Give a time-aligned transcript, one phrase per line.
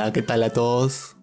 [0.00, 1.14] Hola, ¿qué tal a todos?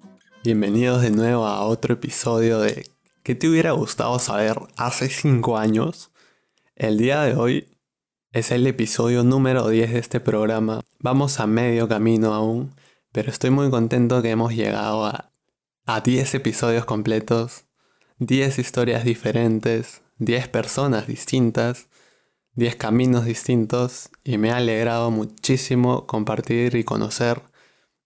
[0.43, 2.87] Bienvenidos de nuevo a otro episodio de
[3.23, 6.11] ¿Qué te hubiera gustado saber hace 5 años?
[6.75, 7.75] El día de hoy
[8.33, 10.81] es el episodio número 10 de este programa.
[10.99, 12.75] Vamos a medio camino aún,
[13.11, 15.31] pero estoy muy contento que hemos llegado a,
[15.87, 17.65] a 10 episodios completos,
[18.19, 21.87] 10 historias diferentes, 10 personas distintas,
[22.53, 27.41] 10 caminos distintos y me ha alegrado muchísimo compartir y conocer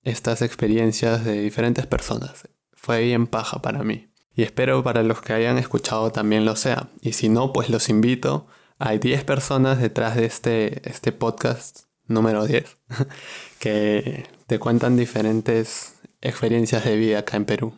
[0.03, 2.47] estas experiencias de diferentes personas.
[2.73, 4.11] Fue bien paja para mí.
[4.33, 6.89] Y espero para los que hayan escuchado también lo sea.
[7.01, 8.47] Y si no, pues los invito.
[8.79, 12.77] Hay 10 personas detrás de este, este podcast número 10
[13.59, 17.73] que te cuentan diferentes experiencias de vida acá en Perú.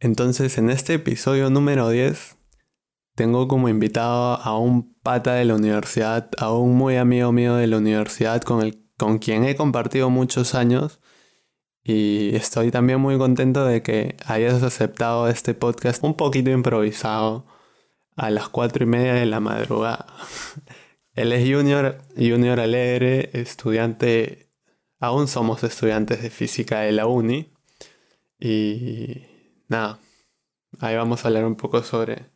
[0.00, 2.36] Entonces, en este episodio número 10,
[3.16, 7.66] tengo como invitado a un pata de la universidad, a un muy amigo mío de
[7.66, 11.00] la universidad con, el, con quien he compartido muchos años
[11.88, 17.46] y estoy también muy contento de que hayas aceptado este podcast un poquito improvisado
[18.14, 20.06] a las cuatro y media de la madrugada.
[21.14, 24.50] Él es Junior, Junior Alegre, estudiante,
[25.00, 27.48] aún somos estudiantes de física de la uni.
[28.38, 29.22] Y
[29.68, 29.98] nada,
[30.80, 32.26] ahí vamos a hablar un poco sobre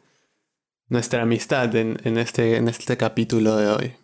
[0.88, 3.96] nuestra amistad en, en, este, en este capítulo de hoy.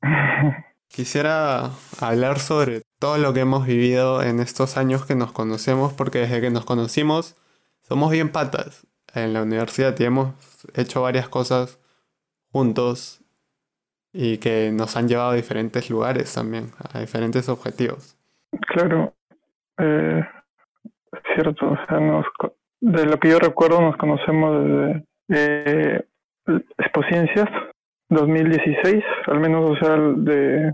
[0.88, 6.20] Quisiera hablar sobre todo lo que hemos vivido en estos años que nos conocemos, porque
[6.20, 7.36] desde que nos conocimos
[7.82, 10.32] somos bien patas en la universidad y hemos
[10.74, 11.78] hecho varias cosas
[12.50, 13.20] juntos
[14.10, 18.16] y que nos han llevado a diferentes lugares también, a diferentes objetivos.
[18.68, 19.12] Claro,
[19.76, 20.22] eh,
[21.34, 22.24] cierto, o sea, nos,
[22.80, 24.64] de lo que yo recuerdo nos conocemos
[25.28, 26.04] desde eh,
[26.78, 27.50] Expociencias
[28.08, 30.72] 2016, al menos, o sea, de,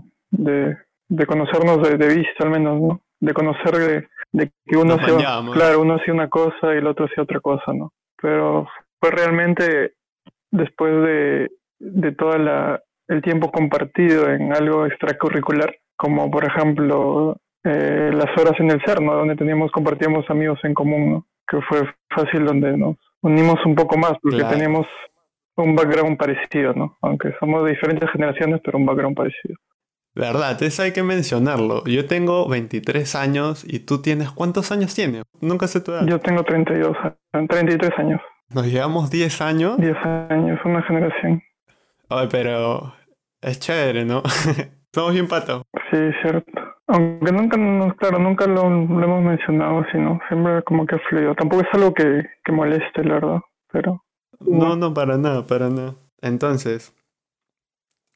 [1.11, 3.01] de conocernos de, de, vista, al menos, ¿no?
[3.19, 7.05] De conocer de, de que uno hacía, claro, uno hacía una cosa y el otro
[7.05, 7.91] hacía otra cosa, ¿no?
[8.21, 8.65] Pero
[8.99, 9.95] fue realmente
[10.51, 12.33] después de, de todo
[13.09, 17.35] el tiempo compartido en algo extracurricular, como por ejemplo
[17.65, 19.15] eh, las horas en el CERN, ¿no?
[19.15, 21.25] Donde teníamos, compartíamos amigos en común, ¿no?
[21.45, 24.55] Que fue fácil donde nos unimos un poco más, porque claro.
[24.55, 24.87] teníamos
[25.57, 26.97] un background parecido, ¿no?
[27.01, 29.57] Aunque somos de diferentes generaciones, pero un background parecido.
[30.13, 31.83] Verdad, eso hay que mencionarlo.
[31.85, 34.31] Yo tengo 23 años y tú tienes...
[34.31, 35.23] ¿Cuántos años tienes?
[35.39, 36.05] Nunca sé tu edad.
[36.05, 36.97] Yo tengo 32,
[37.31, 38.21] 33 años.
[38.53, 39.77] ¿Nos llevamos 10 años?
[39.77, 39.97] 10
[40.29, 41.41] años, una generación.
[42.09, 42.93] Ay, pero
[43.41, 44.21] es chévere, ¿no?
[44.93, 45.63] Somos bien patos.
[45.89, 46.51] Sí, cierto.
[46.87, 51.33] Aunque nunca, no, claro, nunca lo, lo, hemos mencionado, sino siempre como que fluido.
[51.35, 53.39] Tampoco es algo que, que moleste, la verdad,
[53.71, 54.03] pero...
[54.41, 55.95] No, no, para nada, para nada.
[56.21, 56.93] Entonces,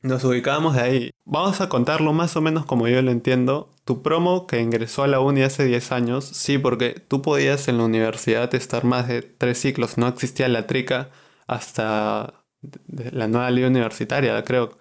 [0.05, 1.11] nos ubicábamos de ahí.
[1.25, 3.73] Vamos a contarlo más o menos como yo lo entiendo.
[3.83, 7.77] Tu promo que ingresó a la uni hace 10 años, sí, porque tú podías en
[7.77, 9.97] la universidad estar más de tres ciclos.
[9.97, 11.09] No existía la trica
[11.47, 12.45] hasta
[12.87, 14.77] la nueva ley universitaria, creo.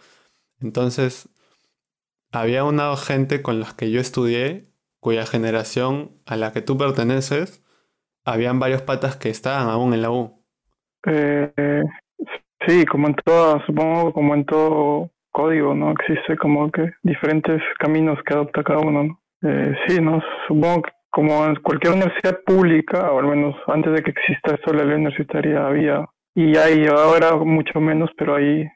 [0.60, 1.28] Entonces,
[2.32, 4.70] había una gente con la que yo estudié,
[5.00, 7.62] cuya generación a la que tú perteneces,
[8.24, 10.42] habían varios patas que estaban aún en la U.
[11.06, 11.82] Eh,
[12.66, 15.90] sí, como en todo, supongo como en todo código, ¿no?
[15.90, 19.20] Existe como que diferentes caminos que adopta cada uno, ¿no?
[19.42, 20.22] Eh, sí, ¿no?
[20.46, 24.72] Supongo que como en cualquier universidad pública, o al menos antes de que exista esto
[24.72, 28.66] la ley universitaria había, y hay ahora mucho menos, pero hay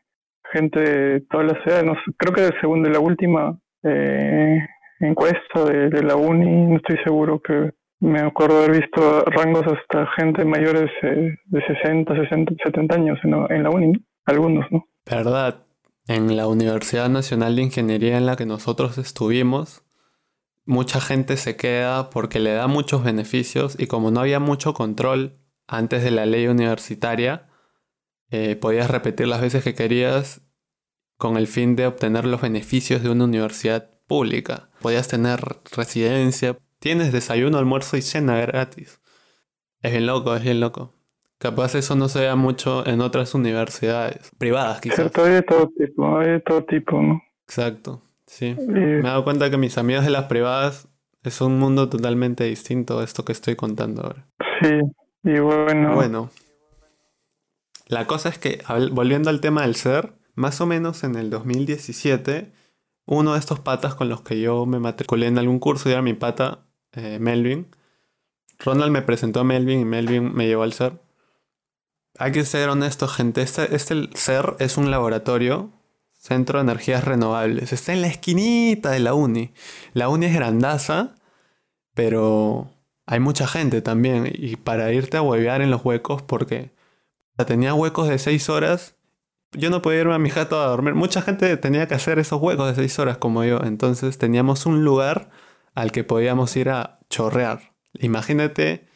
[0.52, 4.58] gente de todas las edades, no sé, creo que según de la última eh,
[5.00, 10.44] encuesta de, la uni, no estoy seguro que me acuerdo haber visto rangos hasta gente
[10.44, 13.92] mayores eh, de 60, 60, 70 años en, en la uni,
[14.26, 14.84] algunos, ¿no?
[15.10, 15.67] Verdad,
[16.08, 19.82] en la Universidad Nacional de Ingeniería en la que nosotros estuvimos,
[20.64, 25.38] mucha gente se queda porque le da muchos beneficios y como no había mucho control
[25.66, 27.48] antes de la ley universitaria,
[28.30, 30.40] eh, podías repetir las veces que querías
[31.18, 34.70] con el fin de obtener los beneficios de una universidad pública.
[34.80, 35.40] Podías tener
[35.72, 39.00] residencia, tienes desayuno, almuerzo y cena gratis.
[39.82, 40.97] Es bien loco, es bien loco.
[41.38, 44.96] Capaz eso no se vea mucho en otras universidades privadas, quizás.
[44.96, 47.22] Cierto, hay de todo tipo, hay de todo tipo, ¿no?
[47.46, 48.56] Exacto, sí.
[48.58, 48.62] Y...
[48.62, 50.88] Me he dado cuenta que mis amigos de las privadas
[51.22, 54.26] es un mundo totalmente distinto a esto que estoy contando ahora.
[54.60, 54.80] Sí,
[55.22, 55.94] y bueno.
[55.94, 56.30] Bueno.
[57.86, 62.50] La cosa es que, volviendo al tema del ser, más o menos en el 2017,
[63.06, 66.02] uno de estos patas con los que yo me matriculé en algún curso, y era
[66.02, 67.68] mi pata, eh, Melvin.
[68.58, 70.94] Ronald me presentó a Melvin y Melvin me llevó al ser
[72.18, 73.42] hay que ser honesto, gente.
[73.42, 75.70] Este, este ser es un laboratorio,
[76.12, 77.72] centro de energías renovables.
[77.72, 79.52] Está en la esquinita de la uni.
[79.94, 81.14] La uni es grandaza.
[81.94, 82.70] pero
[83.06, 84.30] hay mucha gente también.
[84.32, 86.72] Y para irte a huevear en los huecos, porque
[87.46, 88.96] tenía huecos de 6 horas,
[89.52, 90.94] yo no podía irme a mi jato a dormir.
[90.94, 93.60] Mucha gente tenía que hacer esos huecos de 6 horas como yo.
[93.64, 95.30] Entonces teníamos un lugar
[95.74, 97.72] al que podíamos ir a chorrear.
[97.94, 98.88] Imagínate,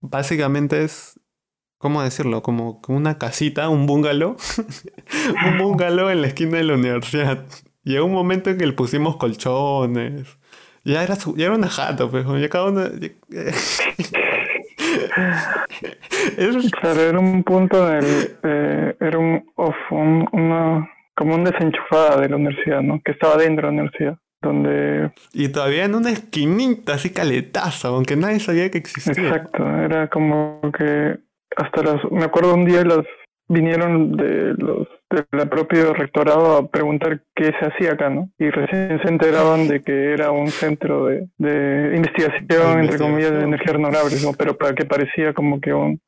[0.00, 1.20] básicamente es,
[1.84, 2.42] ¿cómo decirlo?
[2.42, 4.36] Como una casita, un bungalow.
[5.46, 7.44] un bungalow en la esquina de la universidad.
[7.82, 10.38] Llegó un momento en que le pusimos colchones.
[10.82, 12.84] Ya era, ya era una jato, pues, ya cada uno...
[16.80, 18.04] Claro, era un punto del,
[18.42, 23.00] eh, era un off, una, como un desenchufada de la universidad, ¿no?
[23.04, 25.12] Que estaba dentro de la universidad, donde...
[25.34, 29.28] Y todavía en una esquinita así caletaza, aunque nadie sabía que existía.
[29.28, 31.18] Exacto, era como que
[31.56, 32.04] hasta las...
[32.10, 33.04] Me acuerdo un día las
[33.48, 38.30] vinieron de los del propio rectorado a preguntar qué se hacía acá, ¿no?
[38.38, 43.42] Y recién se enteraban de que era un centro de, de investigación, entre comillas, de
[43.42, 44.32] energías renovables, ¿no?
[44.32, 46.00] Pero para que parecía como que un,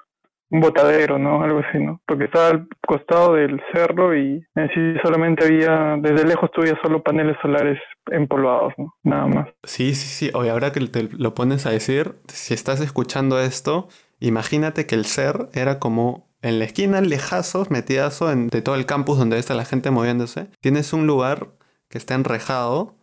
[0.50, 1.42] un botadero, ¿no?
[1.42, 2.00] Algo así, ¿no?
[2.06, 7.02] Porque estaba al costado del cerro y en sí solamente había, desde lejos tuviera solo
[7.02, 7.78] paneles solares
[8.10, 8.94] empolvados, ¿no?
[9.02, 9.48] Nada más.
[9.62, 10.30] Sí, sí, sí.
[10.34, 13.88] Oye, ahora que te lo pones a decir, si estás escuchando esto,
[14.20, 18.86] imagínate que el ser era como en la esquina, lejazos, metidazo en, de todo el
[18.86, 21.56] campus donde está la gente moviéndose, tienes un lugar
[21.88, 22.96] que está enrejado,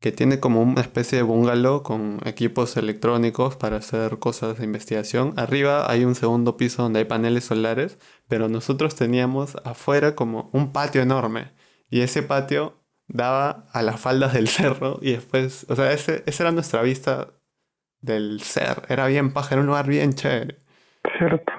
[0.00, 5.32] que tiene como una especie de bungalow con equipos electrónicos para hacer cosas de investigación.
[5.36, 7.98] Arriba hay un segundo piso donde hay paneles solares,
[8.28, 11.52] pero nosotros teníamos afuera como un patio enorme.
[11.88, 16.44] Y ese patio daba a las faldas del cerro y después, o sea, ese, esa
[16.44, 17.32] era nuestra vista
[18.06, 18.82] del ser.
[18.88, 20.56] Era bien paja, era un lugar bien chévere.
[21.18, 21.52] Cierto.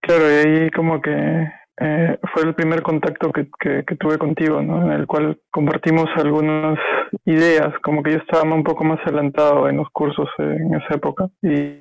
[0.00, 1.48] Claro, y ahí como que
[1.80, 4.82] eh, fue el primer contacto que, que, tuve contigo, ¿no?
[4.82, 6.78] En el cual compartimos algunas
[7.24, 11.28] ideas, como que yo estaba un poco más adelantado en los cursos en esa época
[11.40, 11.78] y,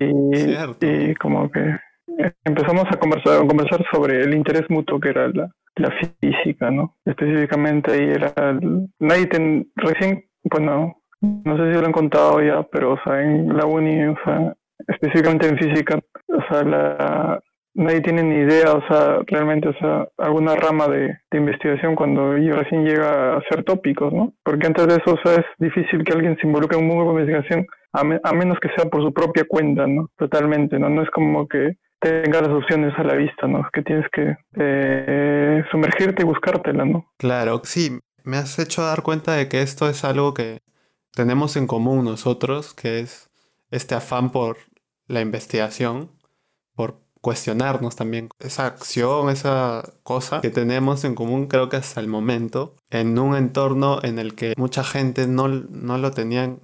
[0.82, 1.78] y como que
[2.46, 6.96] empezamos a conversar, a conversar sobre el interés mutuo que era la, la física, ¿no?
[7.06, 8.34] Específicamente ahí era,
[9.00, 13.56] nadie ten, recién, bueno, no sé si lo han contado ya, pero o sea, en
[13.56, 14.56] la uni, o sea,
[14.88, 17.42] específicamente en física, o sea, la,
[17.74, 22.86] nadie tiene ni idea, o sea, realmente, o sea, alguna rama de, investigación cuando recién
[22.86, 24.34] llega a ser tópicos, ¿no?
[24.44, 27.06] Porque antes de eso, o sea, es difícil que alguien se involucre en un mundo
[27.06, 30.10] de investigación, a, menos que sea por su propia cuenta, ¿no?
[30.18, 30.90] Totalmente, ¿no?
[30.90, 33.68] No es como que tenga las opciones a la vista, ¿no?
[33.72, 37.06] Que tienes que eh, sumergirte y buscártela, ¿no?
[37.18, 40.60] Claro, sí, me has hecho dar cuenta de que esto es algo que
[41.14, 43.30] tenemos en común nosotros, que es
[43.70, 44.58] este afán por
[45.08, 46.12] la investigación,
[46.76, 52.08] por cuestionarnos también esa acción, esa cosa que tenemos en común creo que hasta el
[52.08, 56.60] momento, en un entorno en el que mucha gente no, no lo tenían,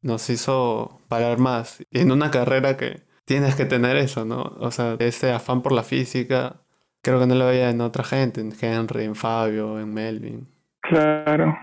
[0.00, 1.84] nos hizo parar más.
[1.90, 4.56] Y en una carrera que tienes que tener eso, ¿no?
[4.60, 6.62] O sea, ese afán por la física,
[7.02, 10.48] creo que no lo veía en otra gente, en Henry, en Fabio, en Melvin.
[10.80, 11.54] Claro.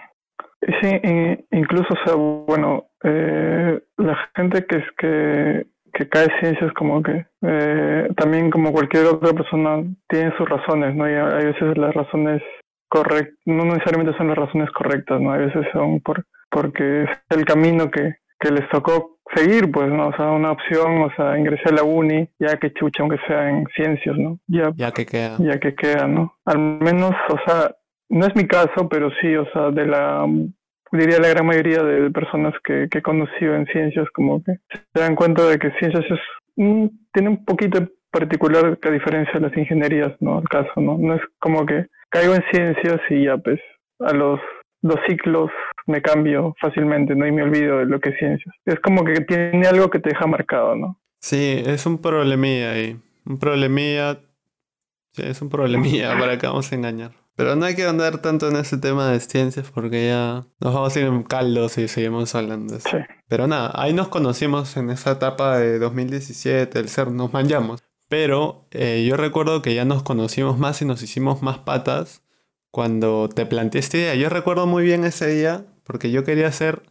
[0.81, 0.99] Sí,
[1.51, 7.25] incluso, o sea, bueno, eh, la gente que es que que cae ciencias como que
[7.41, 11.09] eh, también como cualquier otra persona tiene sus razones, ¿no?
[11.09, 12.41] Y hay veces las razones
[12.89, 15.31] correctas, no necesariamente son las razones correctas, ¿no?
[15.31, 20.09] Hay veces son por porque es el camino que, que les tocó seguir, pues, ¿no?
[20.09, 23.49] O sea, una opción, o sea, ingresé a la uni, ya que chucha, aunque sea
[23.49, 24.37] en ciencias, ¿no?
[24.47, 25.37] Ya, ya que queda.
[25.39, 26.35] Ya que queda, ¿no?
[26.45, 27.75] Al menos, o sea,
[28.09, 30.25] no es mi caso, pero sí, o sea, de la
[30.91, 34.99] diría la gran mayoría de personas que, que he conocido en ciencias, como que se
[34.99, 36.19] dan cuenta de que ciencias es,
[37.13, 40.39] tiene un poquito particular que a diferencia de las ingenierías, ¿no?
[40.39, 40.97] El caso, ¿no?
[40.97, 43.59] No es como que caigo en ciencias y ya, pues,
[43.99, 44.39] a los
[44.81, 45.49] dos ciclos
[45.87, 47.27] me cambio fácilmente, ¿no?
[47.27, 48.55] Y me olvido de lo que es ciencias.
[48.65, 50.99] Es como que tiene algo que te deja marcado, ¿no?
[51.19, 52.97] Sí, es un problemilla ahí.
[53.25, 54.19] Un problemilla.
[55.11, 57.11] Sí, es un problemilla, para que vamos a engañar.
[57.35, 60.95] Pero no hay que andar tanto en ese tema de ciencias porque ya nos vamos
[60.95, 62.97] a ir en caldos y seguimos hablando de eso.
[63.27, 67.83] Pero nada, ahí nos conocimos en esa etapa de 2017, el ser, nos manchamos.
[68.07, 72.23] Pero eh, yo recuerdo que ya nos conocimos más y nos hicimos más patas
[72.71, 74.15] cuando te planteé esta idea.
[74.15, 76.83] Yo recuerdo muy bien ese día porque yo quería hacer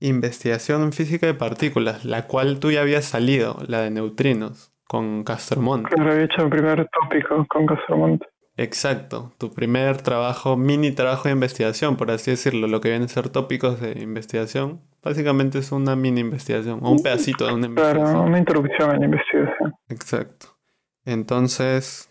[0.00, 5.24] investigación en física de partículas, la cual tú ya habías salido, la de neutrinos, con
[5.24, 5.90] Castromonte.
[5.94, 8.26] Claro, había hecho el primer tópico con Castromonte.
[8.58, 13.12] Exacto, tu primer trabajo, mini trabajo de investigación, por así decirlo, lo que vienen a
[13.12, 18.04] ser tópicos de investigación, básicamente es una mini investigación o un pedacito de una investigación.
[18.04, 19.74] Claro, una introducción a la investigación.
[19.90, 20.56] Exacto.
[21.04, 22.08] Entonces,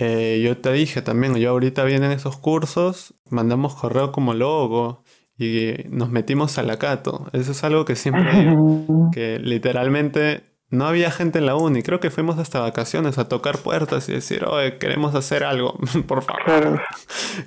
[0.00, 5.04] eh, yo te dije también, yo ahorita vienen esos cursos, mandamos correo como logo
[5.38, 7.28] y nos metimos a la Cato.
[7.32, 11.82] Eso es algo que siempre digo, que literalmente no había gente en la uni.
[11.82, 15.74] Creo que fuimos hasta vacaciones a tocar puertas y decir, oye, queremos hacer algo,
[16.06, 16.42] por favor.
[16.44, 16.80] Claro.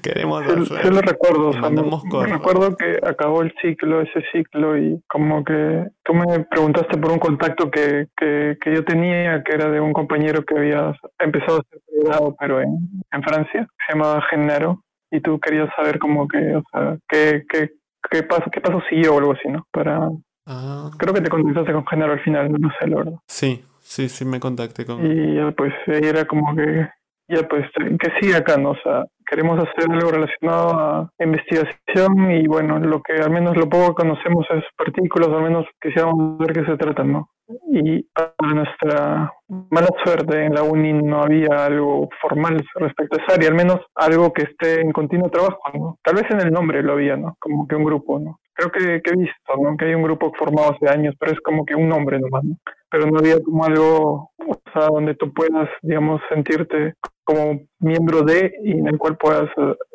[0.01, 0.83] queremos hacer.
[0.83, 1.49] Yo lo recuerdo.
[1.49, 7.11] O recuerdo que acabó el ciclo, ese ciclo, y como que tú me preguntaste por
[7.11, 11.59] un contacto que, que, que yo tenía, que era de un compañero que había empezado
[11.59, 12.77] a ser privado, pero en,
[13.11, 17.69] en Francia, se llamaba Genaro, y tú querías saber como que, o sea, qué, qué,
[18.09, 19.65] qué paso, qué paso siguió o algo así, ¿no?
[19.71, 20.09] Para
[20.45, 20.91] Ah.
[20.97, 23.19] Creo que te contactaste con Genaro al final, no sé, la verdad.
[23.27, 26.89] Sí, sí, sí me contacté con Y ya pues era como que,
[27.29, 27.65] ya pues,
[27.99, 28.71] que sí acá, ¿no?
[28.71, 33.67] O sea, queremos hacer algo relacionado a investigación y bueno, lo que al menos lo
[33.67, 37.29] poco conocemos es partículas, al menos quisiéramos ver qué se trata, ¿no?
[37.71, 39.33] Y para nuestra
[39.71, 43.79] mala suerte en la uni no había algo formal respecto a esa área, al menos
[43.95, 45.97] algo que esté en continuo trabajo, ¿no?
[46.03, 47.35] Tal vez en el nombre lo había, ¿no?
[47.39, 48.39] Como que un grupo, ¿no?
[48.53, 49.75] Creo que, que he visto, ¿no?
[49.77, 52.55] Que hay un grupo formado hace años, pero es como que un nombre nomás, ¿no?
[52.91, 58.53] Pero no había como algo, o sea, donde tú puedas, digamos, sentirte como miembro de
[58.63, 59.49] y en el cual puedas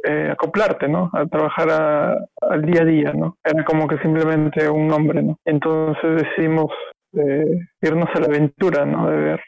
[0.04, 1.10] eh, acoplarte, ¿no?
[1.12, 3.36] A trabajar al día a día, ¿no?
[3.44, 5.38] Era como que simplemente un nombre, ¿no?
[5.44, 6.70] Entonces decidimos
[7.14, 9.10] eh, irnos a la aventura, ¿no?
[9.10, 9.40] De ver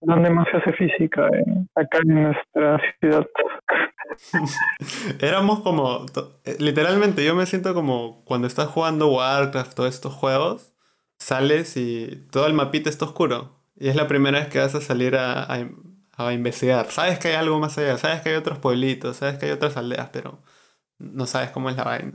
[0.00, 1.28] dónde más se hace física,
[1.74, 3.26] acá en nuestra ciudad.
[5.20, 6.06] Éramos como,
[6.44, 10.74] eh, literalmente yo me siento como cuando estás jugando Warcraft, todos estos juegos,
[11.18, 13.56] sales y todo el mapita está oscuro.
[13.76, 15.68] Y es la primera vez que vas a salir a, a
[16.32, 16.86] investigar.
[16.86, 19.76] Sabes que hay algo más allá, sabes que hay otros pueblitos, sabes que hay otras
[19.76, 20.38] aldeas, pero
[20.98, 22.12] no sabes cómo es la vaina.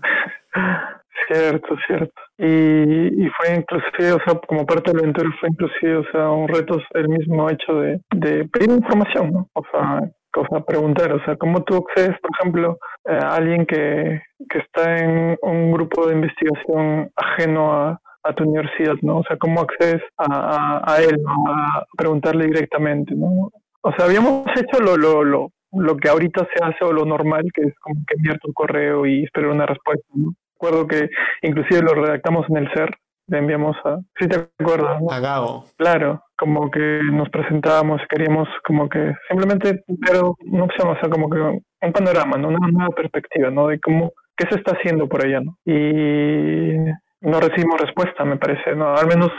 [1.27, 2.21] Cierto, cierto.
[2.37, 6.49] Y, y fue inclusive, o sea, como parte del evento fue inclusive, o sea, un
[6.49, 9.49] reto el mismo hecho de, de pedir información, ¿no?
[9.53, 10.01] O sea,
[10.33, 15.37] cosa preguntar, o sea, ¿cómo tú accedes, por ejemplo, a alguien que, que está en
[15.41, 19.19] un grupo de investigación ajeno a, a tu universidad, ¿no?
[19.19, 21.15] O sea, ¿cómo accedes a, a, a él.
[21.47, 23.51] A preguntarle directamente, ¿no?
[23.85, 27.43] O sea, habíamos hecho lo, lo, lo, lo que ahorita se hace o lo normal,
[27.53, 30.33] que es como que enviar tu correo y esperar una respuesta, ¿no?
[30.53, 31.09] Recuerdo que
[31.41, 32.95] inclusive lo redactamos en el CER,
[33.27, 33.97] le enviamos a...
[34.17, 35.01] ¿Sí te acuerdas?
[35.11, 35.65] A Gabo.
[35.77, 41.29] Claro, como que nos presentábamos, queríamos como que simplemente pero no opción, o sea, como
[41.29, 42.49] que un panorama, ¿no?
[42.49, 43.67] Una nueva perspectiva, ¿no?
[43.67, 45.57] De cómo, qué se está haciendo por allá, ¿no?
[45.65, 46.77] Y
[47.21, 48.95] no recibimos respuesta, me parece, ¿no?
[48.95, 49.31] Al menos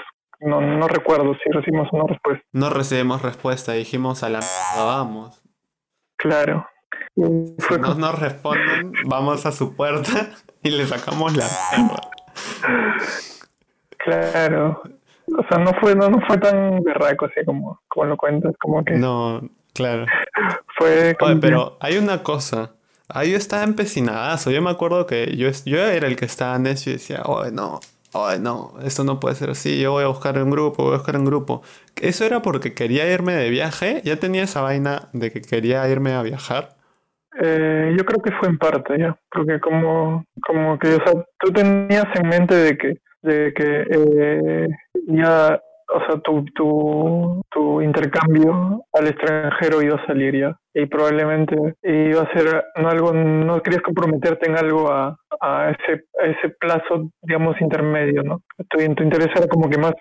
[0.45, 2.45] no, no recuerdo si recibimos una respuesta.
[2.53, 4.41] No recibimos respuesta, dijimos a la
[4.77, 5.43] vamos.
[6.17, 6.67] Claro.
[7.17, 10.31] si no nos responden, vamos a su puerta
[10.63, 11.47] y le sacamos la
[13.99, 14.83] Claro.
[15.39, 18.85] O sea, no fue, no, no fue tan berraco así como, como lo cuentas, como
[18.85, 18.95] que.
[18.95, 19.41] No,
[19.73, 20.07] claro.
[20.77, 22.73] fue pero hay una cosa.
[23.09, 24.51] Ahí yo estaba empecinadazo.
[24.51, 27.81] Yo me acuerdo que yo, yo era el que estaba necio y decía, oh, no,
[28.15, 30.99] ay, no, esto no puede ser así, yo voy a buscar un grupo, voy a
[30.99, 31.63] buscar un grupo.
[32.01, 36.13] Eso era porque quería irme de viaje, ya tenía esa vaina de que quería irme
[36.13, 36.71] a viajar.
[37.43, 41.53] Eh, yo creo que fue en parte, ya, porque como, como que, o sea, tú
[41.53, 44.69] tenías en mente de que, de que eh,
[45.09, 45.61] ya
[45.95, 50.57] o sea, tu, tu, tu intercambio al extranjero iba a salir ya.
[50.75, 56.05] Y probablemente iba a ser no algo, no querías comprometerte en algo a, a ese,
[56.23, 58.43] ese plazo, digamos, intermedio, ¿no?
[58.69, 59.95] Tu, tu interés era como que más,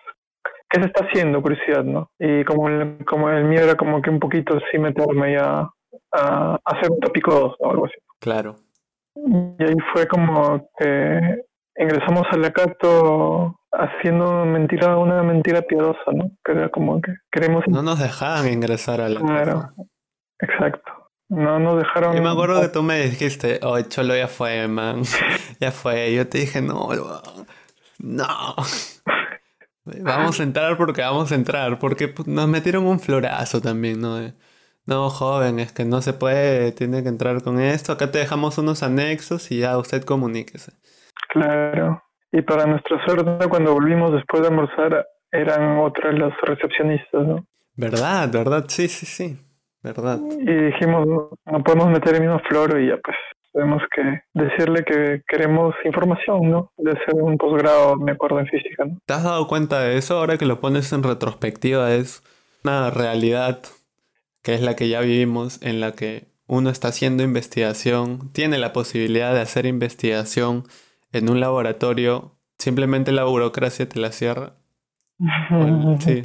[0.70, 1.42] ¿qué se está haciendo?
[1.42, 2.10] Curiosidad, ¿no?
[2.18, 5.68] Y como el, como el mío era como que un poquito sí meterme ya
[6.14, 7.96] a, hacer un tópico 2 o algo así.
[8.20, 8.56] Claro.
[9.16, 11.20] Y ahí fue como que
[11.78, 16.30] ingresamos al Acato haciendo mentira, una mentira piadosa, ¿no?
[16.44, 17.64] Que era como que queremos...
[17.68, 19.72] No nos dejaban ingresar al Claro,
[20.40, 21.03] exacto.
[21.34, 22.16] No nos dejaron...
[22.16, 25.02] Yo me acuerdo que tú me dijiste, oh, Cholo ya fue, man.
[25.60, 26.14] ya fue.
[26.14, 26.90] Yo te dije, no,
[27.98, 28.56] no.
[30.02, 31.80] vamos a entrar porque vamos a entrar.
[31.80, 34.20] Porque pues, nos metieron un florazo también, ¿no?
[34.86, 37.94] no, joven, es que no se puede, tiene que entrar con esto.
[37.94, 40.74] Acá te dejamos unos anexos y ya usted comuníquese.
[41.30, 42.04] Claro.
[42.32, 47.46] Y para nuestra suerte, cuando volvimos después de almorzar, eran otras las recepcionistas, ¿no?
[47.76, 48.30] ¿Verdad?
[48.32, 48.66] ¿Verdad?
[48.68, 49.40] Sí, sí, sí.
[49.84, 50.20] ¿Verdad?
[50.40, 51.06] Y dijimos,
[51.46, 53.18] no podemos meter el mismo floro y ya pues
[53.52, 56.72] tenemos que decirle que queremos información, ¿no?
[56.78, 58.98] De hacer un posgrado, me acuerdo, en física, ¿no?
[59.06, 61.94] ¿Te has dado cuenta de eso ahora que lo pones en retrospectiva?
[61.94, 62.24] Es
[62.64, 63.60] una realidad
[64.42, 68.74] que es la que ya vivimos, en la que uno está haciendo investigación, tiene la
[68.74, 70.64] posibilidad de hacer investigación
[71.12, 74.54] en un laboratorio, simplemente la burocracia te la cierra.
[76.00, 76.24] sí,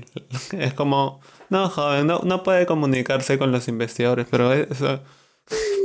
[0.53, 5.01] es como, no, joven, no, no puede comunicarse con los investigadores, pero eso,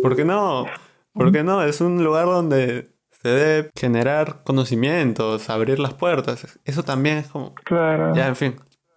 [0.01, 0.65] ¿por qué no?
[1.13, 1.63] ¿Por qué no?
[1.63, 6.59] Es un lugar donde te debe generar conocimientos, abrir las puertas.
[6.65, 7.55] Eso también es como...
[7.55, 8.13] Claro.
[8.13, 8.55] Ya, en fin.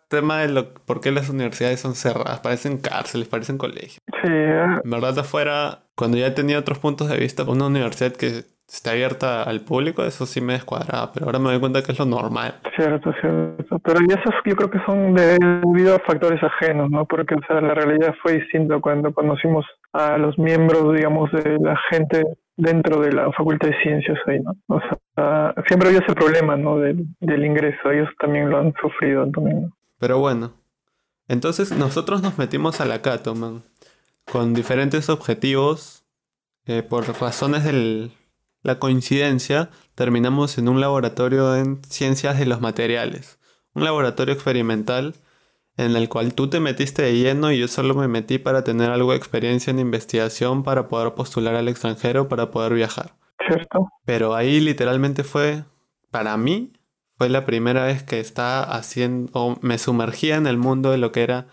[0.08, 2.40] Tema de lo, por qué las universidades son cerradas.
[2.40, 4.00] Parecen cárceles, parecen colegios.
[4.22, 8.44] Sí, eh, En verdad, afuera, cuando ya tenido otros puntos de vista, una universidad que
[8.74, 11.12] está abierta al público, eso sí me descuadraba.
[11.12, 12.56] Pero ahora me doy cuenta que es lo normal.
[12.76, 13.78] cierto, cierto.
[13.78, 17.04] Pero y esos yo creo que son debido a factores ajenos, ¿no?
[17.06, 21.78] Porque, o sea, la realidad fue distinta cuando conocimos a los miembros, digamos, de la
[21.90, 22.24] gente
[22.56, 24.54] dentro de la Facultad de Ciencias ahí, ¿no?
[24.68, 26.78] O sea, siempre había ese problema, ¿no?
[26.78, 27.90] Del, del ingreso.
[27.90, 29.76] Ellos también lo han sufrido también, ¿no?
[29.98, 30.52] Pero bueno.
[31.28, 33.62] Entonces nosotros nos metimos a la Cato, man.
[34.30, 36.04] Con diferentes objetivos.
[36.66, 38.10] eh, por razones de
[38.66, 43.38] la coincidencia, terminamos en un laboratorio en ciencias de los materiales.
[43.74, 45.14] Un laboratorio experimental
[45.76, 48.90] en el cual tú te metiste de lleno y yo solo me metí para tener
[48.90, 53.14] algo de experiencia en investigación para poder postular al extranjero, para poder viajar.
[53.46, 53.88] ¿Cierto?
[54.04, 55.62] Pero ahí literalmente fue,
[56.10, 56.72] para mí,
[57.18, 61.12] fue la primera vez que estaba haciendo, o me sumergía en el mundo de lo
[61.12, 61.46] que era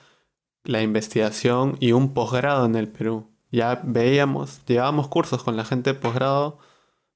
[0.63, 3.29] la investigación y un posgrado en el Perú.
[3.51, 6.57] Ya veíamos, llevábamos cursos con la gente de posgrado,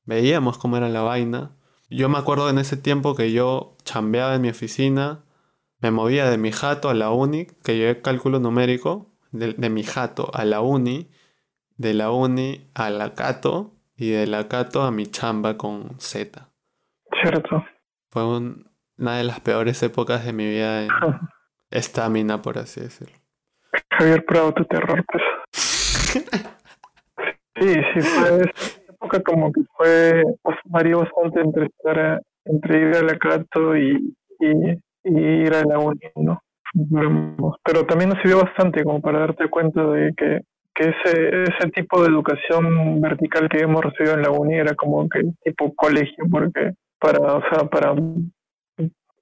[0.07, 1.51] veíamos cómo era la vaina.
[1.89, 5.23] Yo me acuerdo en ese tiempo que yo chambeaba en mi oficina,
[5.79, 9.83] me movía de mi jato a la uni, que llevé cálculo numérico, de, de mi
[9.83, 11.11] jato a la uni,
[11.77, 16.49] de la uni a la cato y de la cato a mi chamba con Z.
[17.21, 17.63] Cierto.
[18.09, 20.89] Fue un- una de las peores épocas de mi vida en
[21.69, 23.15] estamina, por así decirlo.
[23.91, 25.23] Javier Prado, tu terror, pues.
[27.59, 28.76] Sí, sí, fue esa
[29.23, 34.13] como que fue, pues, varió bastante entre estar, a- entre ir a la Cato y,
[34.39, 36.41] y, ir a la uni, ¿no?
[37.63, 40.41] Pero también nos sirvió bastante como para darte cuenta de que,
[40.75, 45.07] que ese, ese tipo de educación vertical que hemos recibido en la uni era como
[45.09, 47.93] que tipo colegio, porque para, o sea, para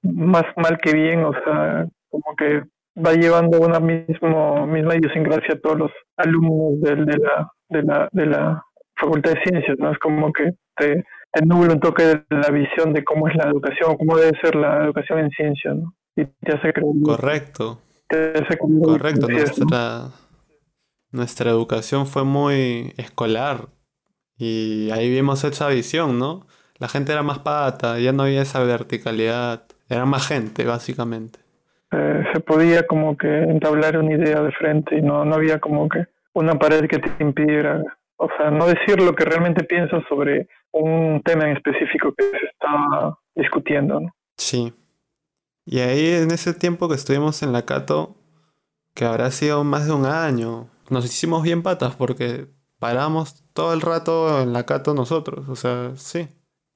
[0.01, 2.63] más mal que bien, o sea, como que
[2.97, 8.09] va llevando una mismo, misma idiosincrasia a todos los alumnos del- de, la, de, la,
[8.12, 8.63] de la
[8.95, 9.91] Facultad de Ciencias, ¿no?
[9.91, 13.49] Es como que te, te nubla un toque de la visión de cómo es la
[13.49, 15.93] educación, cómo debe ser la educación en ciencias, ¿no?
[16.15, 16.93] Y te hace creer.
[17.03, 19.27] Correcto, te hace creer correcto.
[19.27, 20.10] Nuestra,
[21.12, 23.67] nuestra educación fue muy escolar
[24.38, 26.45] y ahí vimos esa visión, ¿no?
[26.77, 31.39] La gente era más pata, ya no había esa verticalidad, era más gente, básicamente.
[31.91, 35.88] Eh, se podía como que entablar una idea de frente y no, no había como
[35.88, 37.81] que una pared que te impidiera,
[38.17, 42.45] o sea, no decir lo que realmente piensas sobre un tema en específico que se
[42.51, 44.15] estaba discutiendo, ¿no?
[44.38, 44.73] Sí.
[45.65, 48.15] Y ahí en ese tiempo que estuvimos en la Cato,
[48.93, 52.47] que habrá sido más de un año, nos hicimos bien patas porque
[52.80, 55.49] paramos todo el rato en la Cato nosotros.
[55.49, 56.28] O sea, sí.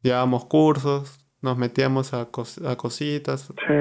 [0.01, 3.41] Llevábamos cursos, nos metíamos a, cos- a cositas.
[3.67, 3.73] Sí,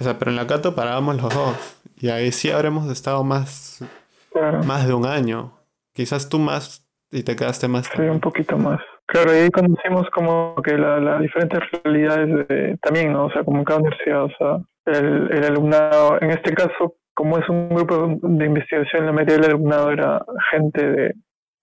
[0.00, 1.82] O sea, pero en la Cato parábamos los dos.
[1.98, 3.84] Y ahí sí habremos estado más,
[4.32, 4.62] claro.
[4.64, 5.52] más de un año.
[5.96, 7.86] Quizás tú más y te quedaste más.
[7.96, 8.78] Sí, un poquito más.
[9.06, 13.26] Claro, y ahí conocimos como que las la diferentes realidades de, también, ¿no?
[13.26, 17.38] O sea, como en cada universidad, o sea, el, el alumnado, en este caso, como
[17.38, 21.14] es un grupo de investigación, la mayoría del alumnado era gente de,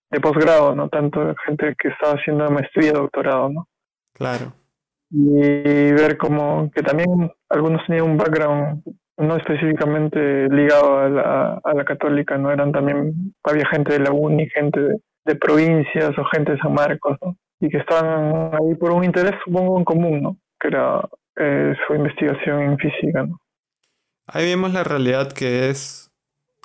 [0.10, 0.90] de posgrado, ¿no?
[0.90, 3.68] Tanto gente que estaba haciendo maestría, doctorado, ¿no?
[4.16, 4.52] Claro.
[5.12, 8.82] Y ver como que también algunos tenían un background
[9.18, 12.52] no específicamente ligado a la, católica, ¿no?
[12.52, 14.80] Eran también, había gente de la uni, gente
[15.26, 17.38] de, provincias o gente de San Marcos, ¿no?
[17.60, 20.38] Y que estaban ahí por un interés, supongo, en común, ¿no?
[20.60, 23.40] Que era eh, su investigación en física, ¿no?
[24.26, 26.12] Ahí vimos la realidad que es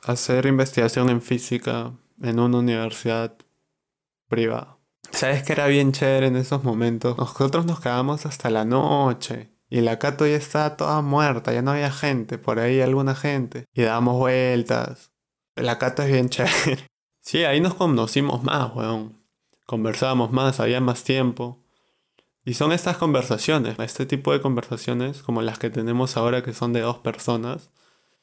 [0.07, 3.35] hacer investigación en física en una universidad
[4.29, 4.77] privada.
[5.11, 7.17] ¿Sabes que era bien chévere en esos momentos?
[7.19, 11.73] Nosotros nos quedamos hasta la noche y la Cato ya estaba toda muerta, ya no
[11.73, 13.67] había gente, por ahí alguna gente.
[13.75, 15.13] Y dábamos vueltas.
[15.57, 16.87] La Cato es bien chévere.
[17.21, 19.23] Sí, ahí nos conocimos más, weón.
[19.67, 21.63] Conversábamos más, había más tiempo.
[22.43, 26.73] Y son estas conversaciones, este tipo de conversaciones como las que tenemos ahora que son
[26.73, 27.71] de dos personas.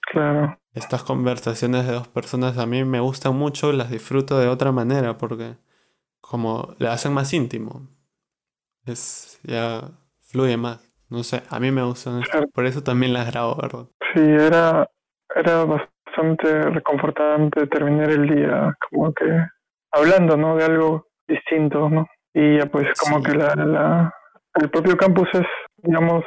[0.01, 4.71] Claro, Estas conversaciones de dos personas a mí me gustan mucho, las disfruto de otra
[4.71, 5.55] manera porque
[6.19, 7.88] como le hacen más íntimo.
[8.86, 10.85] Es ya fluye más.
[11.10, 12.22] No sé, a mí me gustan.
[12.54, 13.86] Por eso también las grabo, ¿verdad?
[14.13, 14.88] sí, era,
[15.36, 19.26] era bastante reconfortante terminar el día como que
[19.91, 20.56] hablando, ¿no?
[20.56, 22.08] De algo distinto, ¿no?
[22.34, 23.24] Y ya pues como Sí.
[23.32, 24.13] que la, la,
[24.56, 26.24] el propio campus es, digamos,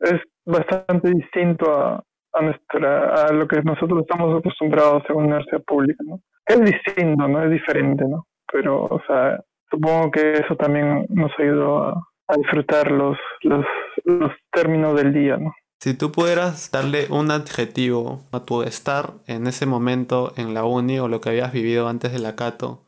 [0.00, 2.02] es bastante distinto a,
[2.34, 6.20] a nuestra, a lo que nosotros estamos acostumbrados en una universidad pública, ¿no?
[6.46, 7.42] Es distinto, ¿no?
[7.44, 8.26] Es diferente, ¿no?
[8.52, 11.90] Pero, o sea, supongo que eso también nos ayudó a,
[12.28, 13.64] a disfrutar los, los,
[14.06, 15.52] los términos del día, ¿no?
[15.80, 20.98] Si tú pudieras darle un adjetivo a tu estar en ese momento en la uni
[20.98, 22.86] o lo que habías vivido antes de la Cato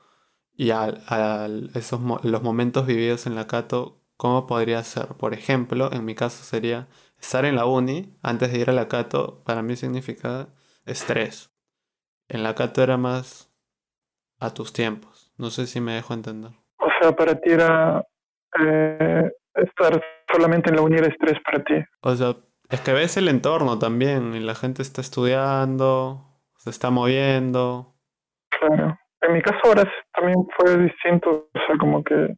[0.56, 0.96] y a,
[1.74, 5.08] esos los momentos vividos en la Cato, ¿cómo podría ser?
[5.18, 6.88] Por ejemplo, en mi caso sería
[7.20, 10.48] estar en la uni antes de ir a la Cato, para mí significa
[10.86, 11.52] estrés.
[12.28, 13.52] En la Cato era más
[14.40, 15.32] a tus tiempos.
[15.36, 16.52] No sé si me dejo entender.
[16.78, 18.04] O sea, para ti era
[18.60, 21.74] eh, estar solamente en la uni era estrés para ti.
[22.02, 22.34] O sea,
[22.70, 26.24] es que ves el entorno también, y la gente está estudiando,
[26.56, 27.94] se está moviendo.
[28.50, 28.98] Claro.
[29.20, 29.84] En mi caso ahora
[30.14, 32.34] también fue distinto, o sea, como que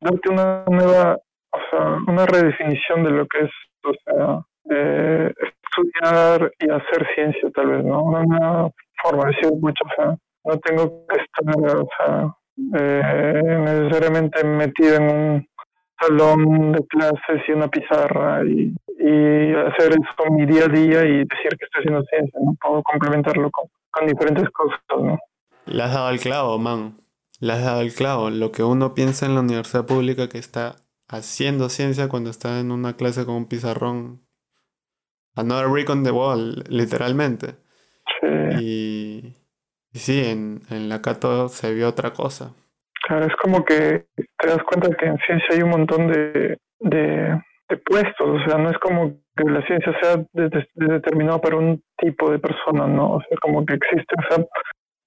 [0.00, 1.18] darte una nueva,
[1.52, 3.50] o sea, una redefinición de lo que es,
[3.84, 8.02] o sea, estudiar y hacer ciencia tal vez, ¿no?
[8.02, 8.70] Una nueva
[9.02, 12.34] forma de decir mucho, o sea, no tengo que estar, o sea,
[12.76, 15.48] eh, necesariamente metido en un
[16.06, 18.74] salón de clases y una pizarra y,
[19.54, 22.56] hacer eso mi día a día y decir que estoy haciendo ciencia, ¿no?
[22.60, 25.18] Puedo complementarlo con, diferentes cosas, ¿no?
[25.66, 26.96] Le has dado el clavo, man.
[27.40, 28.30] Le has dado el clavo.
[28.30, 30.76] Lo que uno piensa en la universidad pública que está
[31.08, 34.22] haciendo ciencia cuando está en una clase con un pizarrón.
[35.36, 37.56] Another brick on the wall, literalmente.
[38.20, 38.26] Sí.
[38.60, 39.34] Y,
[39.92, 42.54] y sí, en, en la Cato se vio otra cosa.
[43.06, 47.42] Claro, es como que te das cuenta que en ciencia hay un montón de, de,
[47.84, 52.38] puestos, o sea, no es como que la ciencia sea determinada para un tipo de
[52.38, 53.16] persona, ¿no?
[53.16, 54.44] O sea, como que existe, o sea,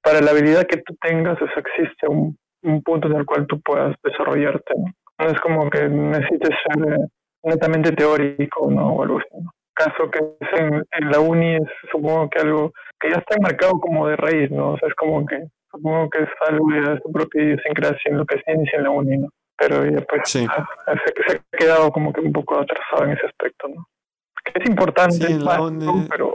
[0.03, 3.47] para la habilidad que tú tengas, o sea, existe un, un punto en el cual
[3.47, 5.25] tú puedas desarrollarte, ¿no?
[5.25, 7.07] Es como que necesites ser eh,
[7.43, 8.93] netamente teórico, ¿no?
[8.93, 9.43] O algo así.
[9.73, 13.79] Caso que es en, en la uni es supongo que algo que ya está enmarcado
[13.79, 14.73] como de raíz, ¿no?
[14.73, 18.25] O sea, es como que supongo que es algo de su propia idiosincrasia en lo
[18.25, 19.29] que se inicia en la uni, ¿no?
[19.57, 23.87] Pero ya pues se, ha quedado como que un poco atrasado en ese aspecto, ¿no?
[24.43, 25.27] Que es importante,
[26.09, 26.33] pero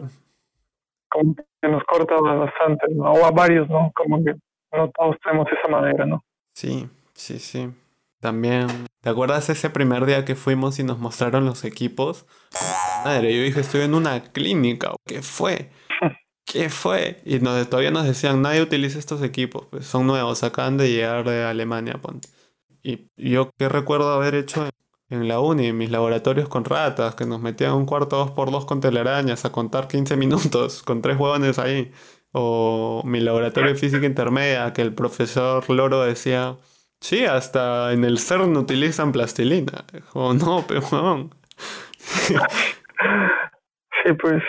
[1.09, 3.13] como que nos corta bastante, ¿no?
[3.13, 3.93] O a varios, ¿no?
[3.95, 4.35] Como que
[4.73, 6.25] no todos tenemos esa manera, ¿no?
[6.55, 7.71] Sí, sí, sí.
[8.21, 8.69] También,
[9.01, 12.25] ¿te acuerdas ese primer día que fuimos y nos mostraron los equipos?
[13.05, 15.71] Madre, yo dije, estoy en una clínica, ¿qué fue?
[16.45, 17.23] ¿Qué fue?
[17.25, 21.25] Y nos, todavía nos decían, nadie utiliza estos equipos, pues son nuevos, acaban de llegar
[21.29, 22.29] de Alemania, ponte.
[22.83, 24.69] Y yo qué recuerdo haber hecho
[25.09, 28.51] en la uni, en mis laboratorios con ratas, que nos metían un cuarto dos por
[28.51, 31.93] dos con telarañas a contar 15 minutos, con tres huevones ahí.
[32.33, 36.57] O mi laboratorio de física intermedia, que el profesor Loro decía,
[37.01, 39.85] sí, hasta en el CERN utilizan plastilina.
[40.15, 41.35] O no, peón.
[44.05, 44.43] Sí, pues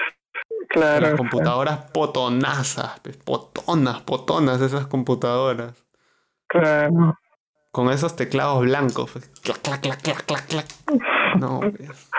[0.73, 1.01] Claro.
[1.01, 5.85] Las computadoras potonazas, potonas, potonas esas computadoras.
[6.47, 7.15] Claro.
[7.71, 9.11] Con esos teclados blancos.
[9.11, 10.65] Pues, clac, clac, clac, clac, clac, clac.
[11.39, 12.09] No, pues.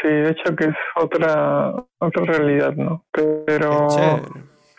[0.00, 3.04] Sí, de hecho que es otra otra realidad, ¿no?
[3.12, 3.86] Pero...
[3.86, 4.22] Es chévere.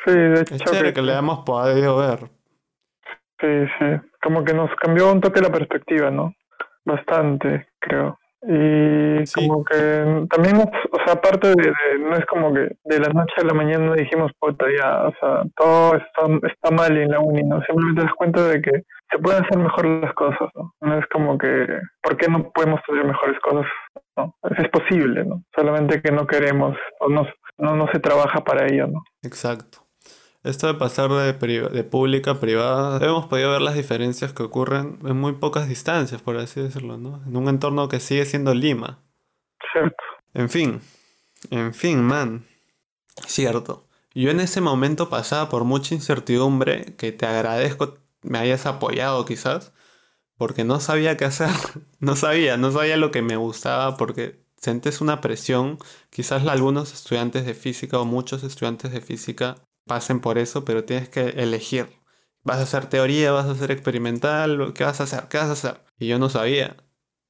[0.06, 2.30] Sí, de hecho es chévere que, le hemos podido ver.
[3.40, 4.10] Sí, sí.
[4.22, 6.36] Como que nos cambió un toque la perspectiva, ¿no?
[6.84, 8.20] Bastante, creo.
[8.45, 13.34] Y como que también, o sea, aparte de, no es como que de la noche
[13.38, 17.41] a la mañana dijimos, puta, ya, o sea, todo está, está mal en la uni,
[17.43, 17.62] ¿no?
[17.63, 18.71] Simplemente te das cuenta de que
[19.10, 20.73] se pueden hacer mejor las cosas, ¿no?
[20.82, 21.67] No es como que,
[22.01, 23.65] ¿por qué no podemos hacer mejores cosas?
[24.17, 25.43] No, es posible, ¿no?
[25.56, 27.25] Solamente que no queremos o no,
[27.58, 29.03] no, no se trabaja para ello, ¿no?
[29.23, 29.83] Exacto.
[30.43, 34.99] Esto de pasar de, de pública a privada, hemos podido ver las diferencias que ocurren
[35.06, 37.21] en muy pocas distancias, por así decirlo, ¿no?
[37.25, 38.99] En un entorno que sigue siendo Lima.
[39.71, 40.03] Cierto.
[40.34, 40.82] En fin,
[41.49, 42.45] en fin, man.
[43.25, 43.88] Cierto.
[44.13, 49.73] Yo en ese momento pasaba por mucha incertidumbre, que te agradezco me hayas apoyado quizás,
[50.38, 51.49] porque no sabía qué hacer.
[51.99, 55.77] No sabía, no sabía lo que me gustaba, porque sientes una presión.
[56.10, 61.10] Quizás algunos estudiantes de física o muchos estudiantes de física pasen por eso, pero tienes
[61.10, 61.88] que elegir.
[62.43, 63.32] ¿Vas a hacer teoría?
[63.32, 64.74] ¿Vas a hacer experimental?
[64.74, 65.28] ¿Qué vas a hacer?
[65.30, 65.82] ¿Qué vas a hacer?
[65.98, 66.76] Y yo no sabía.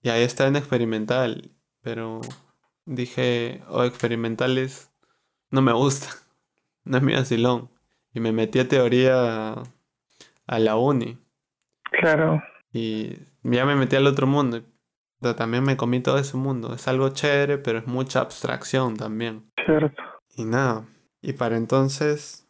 [0.02, 1.52] Y ahí está en experimental.
[1.82, 2.22] Pero
[2.86, 4.92] dije, oh, experimentales
[5.50, 6.10] no me gusta.
[6.86, 7.70] No es mi asilón.
[8.13, 11.18] Y me metí a teoría a la uni.
[11.92, 12.44] Claro.
[12.74, 14.62] Y ya me metí al otro mundo.
[15.38, 16.74] También me comí todo ese mundo.
[16.74, 19.50] Es algo chévere, pero es mucha abstracción también.
[19.66, 20.04] Cierto.
[20.36, 20.86] Y nada.
[21.22, 22.43] Y para entonces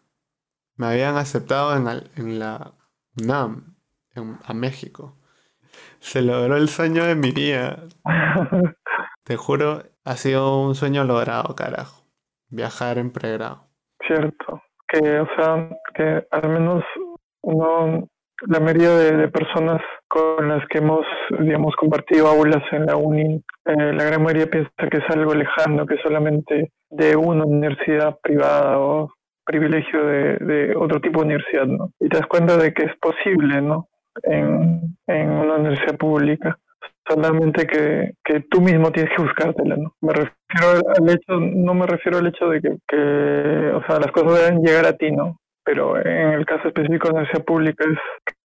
[0.75, 2.73] me habían aceptado en, en la
[3.21, 3.75] UNAM,
[4.45, 5.17] a México.
[5.99, 7.83] Se logró el sueño de mi vida.
[9.23, 12.03] Te juro, ha sido un sueño logrado, carajo.
[12.49, 13.67] Viajar en pregrado.
[14.05, 14.61] Cierto.
[14.87, 16.83] Que, o sea, que al menos
[17.41, 18.07] uno
[18.47, 21.05] la mayoría de, personas con las que hemos,
[21.39, 25.85] digamos, compartido aulas en la uni, eh, la gran mayoría piensa que es algo lejano,
[25.85, 29.13] que solamente de una universidad privada o
[29.45, 31.91] privilegio de, de otro tipo de universidad, ¿no?
[31.99, 33.89] Y te das cuenta de que es posible, ¿no?
[34.23, 36.57] En, en una universidad pública
[37.07, 39.95] solamente que, que tú mismo tienes que buscártela, ¿no?
[40.01, 44.11] Me refiero al hecho, no me refiero al hecho de que, que, o sea, las
[44.11, 45.39] cosas deben llegar a ti, ¿no?
[45.65, 47.97] Pero en el caso específico de la universidad pública es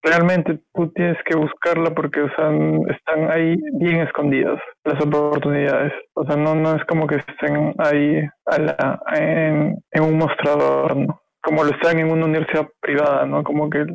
[0.04, 5.94] realmente tú tienes que buscarla porque, están ahí bien escondidas las oportunidades.
[6.14, 11.22] O sea, no, no es como que estén ahí a la, en un mostrador, ¿no?
[11.42, 13.44] Como lo están en una universidad privada, ¿no?
[13.44, 13.86] Como que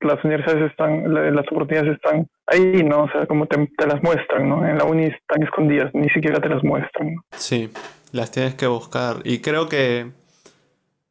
[0.00, 3.04] las universidades están, las oportunidades están ahí, ¿no?
[3.04, 4.66] O sea, como te, las muestran, ¿no?
[4.66, 7.16] En la uni están escondidas, ni siquiera te las muestran.
[7.32, 7.70] Sí,
[8.12, 9.16] las tienes que buscar.
[9.24, 10.10] Y creo que,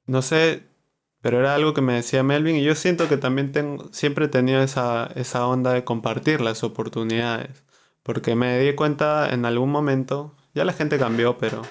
[0.05, 0.68] no sé,
[1.21, 4.29] pero era algo que me decía Melvin y yo siento que también tengo, siempre he
[4.29, 7.63] tenido esa, esa onda de compartir las oportunidades.
[8.03, 11.61] Porque me di cuenta en algún momento, ya la gente cambió, pero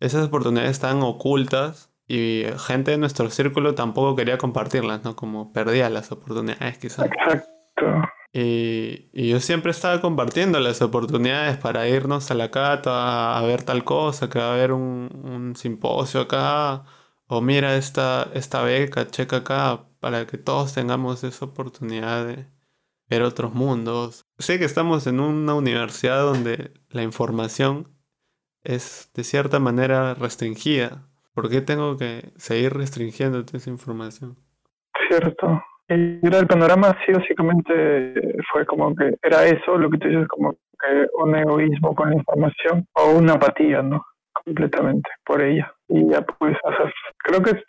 [0.00, 5.16] esas oportunidades están ocultas y gente de nuestro círculo tampoco quería compartirlas, ¿no?
[5.16, 7.06] Como perdía las oportunidades quizás.
[7.06, 8.02] Exacto.
[8.34, 13.62] Y, y, yo siempre estaba compartiendo las oportunidades para irnos a la cata a, ver
[13.62, 16.84] tal cosa, que va a haber un, un, simposio acá,
[17.34, 22.44] o mira esta, esta beca, checa acá, para que todos tengamos esa oportunidad de
[23.08, 24.26] ver otros mundos.
[24.38, 27.88] Sé que estamos en una universidad donde la información
[28.64, 34.36] es de cierta manera restringida, ¿Por qué tengo que seguir restringiendo esa información?
[35.08, 35.62] Cierto.
[35.88, 40.52] Y el panorama así básicamente fue como que era eso, lo que tú dices, como
[40.52, 44.04] que un egoísmo con la información o una apatía, ¿no?
[44.44, 45.72] Completamente por ella.
[45.92, 47.62] Y ya pues, o sea, creo que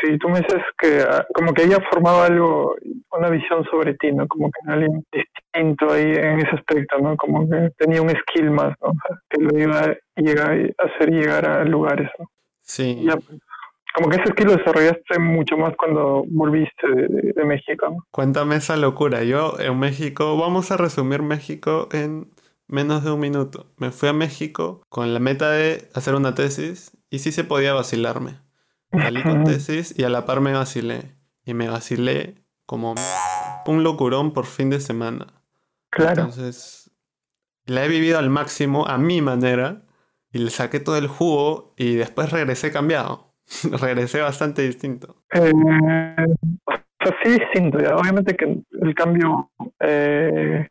[0.00, 2.74] si tú me dices que ah, como que ella formaba algo,
[3.12, 4.26] una visión sobre ti, ¿no?
[4.26, 7.16] Como que alguien distinto ahí en ese aspecto, ¿no?
[7.16, 8.92] Como que tenía un skill más, ¿no?
[9.28, 12.26] que lo iba a, llegar, a hacer llegar a lugares, ¿no?
[12.62, 13.06] Sí.
[13.06, 13.40] Pues,
[13.94, 18.04] como que ese estilo lo desarrollaste mucho más cuando volviste de, México.
[18.10, 19.22] Cuéntame esa locura.
[19.22, 22.30] Yo en México, vamos a resumir México en
[22.68, 23.66] menos de un minuto.
[23.76, 27.74] Me fui a México con la meta de hacer una tesis y sí se podía
[27.74, 28.40] vacilarme.
[28.90, 31.14] Salí con tesis y a la par me vacilé.
[31.44, 32.94] Y me vacilé como
[33.66, 35.26] un locurón por fin de semana.
[35.90, 36.22] Claro.
[36.22, 36.90] Entonces,
[37.66, 39.82] la he vivido al máximo a mi manera
[40.32, 43.34] y le saqué todo el jugo y después regresé cambiado.
[43.82, 45.22] regresé bastante distinto.
[45.34, 45.52] Eh,
[46.64, 47.76] o sea, sí distinto.
[47.94, 50.66] Obviamente que el cambio eh,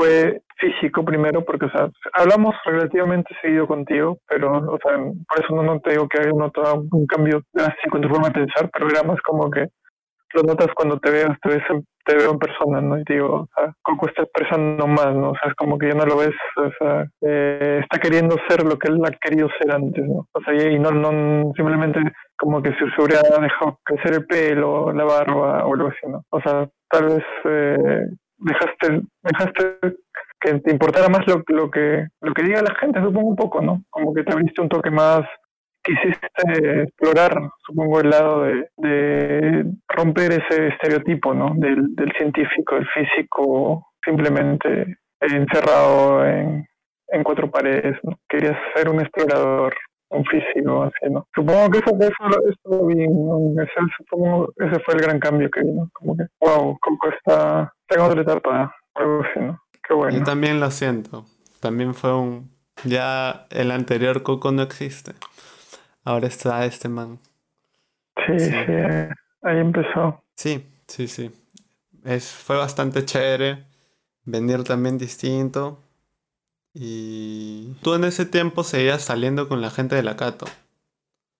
[0.00, 5.54] fue físico primero, porque o sea, hablamos relativamente seguido contigo, pero o sea, por eso
[5.54, 8.70] no, no te digo que haya notado un cambio drástico en tu forma de pensar,
[8.72, 9.66] pero era más como que
[10.32, 11.62] lo notas cuando te veas, te, ves
[12.04, 12.98] te veo en persona, ¿no?
[12.98, 15.30] Y digo, o sea, Coco está expresando más, ¿no?
[15.30, 18.64] O sea, es como que ya no lo ves, o sea, eh, está queriendo ser
[18.64, 20.26] lo que él ha querido ser antes, ¿no?
[20.32, 22.00] O sea, y no, no simplemente
[22.38, 26.22] como que se, hubiera dejado crecer el pelo, la barba o algo así, ¿no?
[26.30, 28.06] O sea, tal vez eh,
[28.40, 29.78] dejaste, dejaste
[30.40, 33.60] que te importara más lo, lo que lo que diga la gente, supongo un poco,
[33.60, 33.82] ¿no?
[33.90, 35.22] Como que te abriste un toque más
[35.82, 37.32] quisiste explorar,
[37.66, 38.42] supongo, el lado
[38.76, 41.54] de, romper ese estereotipo, ¿no?
[41.56, 46.66] Del, del, científico, del físico, simplemente encerrado en,
[47.08, 48.18] en cuatro paredes, ¿no?
[48.28, 49.74] Querías ser un explorador,
[50.10, 51.26] un físico, así, ¿no?
[51.34, 53.10] Supongo que eso, eso, bien,
[53.58, 58.06] ese, supongo, ese fue el gran cambio que vino, como que, wow, Coco está, tengo
[58.06, 59.62] otra etapa, algo así, ¿no?
[59.86, 60.16] Qué bueno.
[60.16, 61.26] Yo también lo siento,
[61.60, 62.50] también fue un,
[62.84, 65.12] ya el anterior Coco no existe.
[66.04, 67.18] Ahora está este man.
[68.26, 68.52] Sí, sí,
[69.42, 70.22] ahí empezó.
[70.36, 71.30] Sí, sí, sí.
[72.04, 73.66] Es, fue bastante chévere.
[74.24, 75.82] Venir también distinto.
[76.72, 80.46] Y tú en ese tiempo seguías saliendo con la gente de la Cato.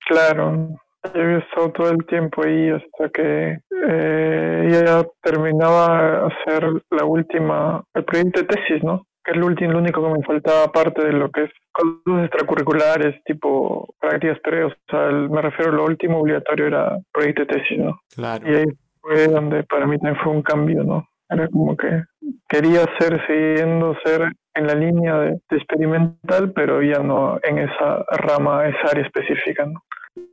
[0.06, 0.80] Claro,
[1.14, 3.58] yo había estado todo el tiempo ahí hasta que
[3.88, 9.06] eh, ya terminaba hacer la última, el proyecto de tesis, ¿no?
[9.24, 12.24] que es lo, último, lo único que me faltaba aparte de lo que es cosas
[12.24, 14.72] extracurriculares, tipo prácticas previas.
[14.72, 18.00] O sea, me refiero a lo último obligatorio era proyecto de tesis, ¿no?
[18.14, 18.50] Claro.
[18.50, 18.64] Y ahí
[19.00, 21.06] fue donde para mí también fue un cambio, ¿no?
[21.28, 22.02] Era como que
[22.48, 28.04] quería ser, siguiendo ser en la línea de, de experimental, pero ya no en esa
[28.08, 29.80] rama, esa área específica, ¿no?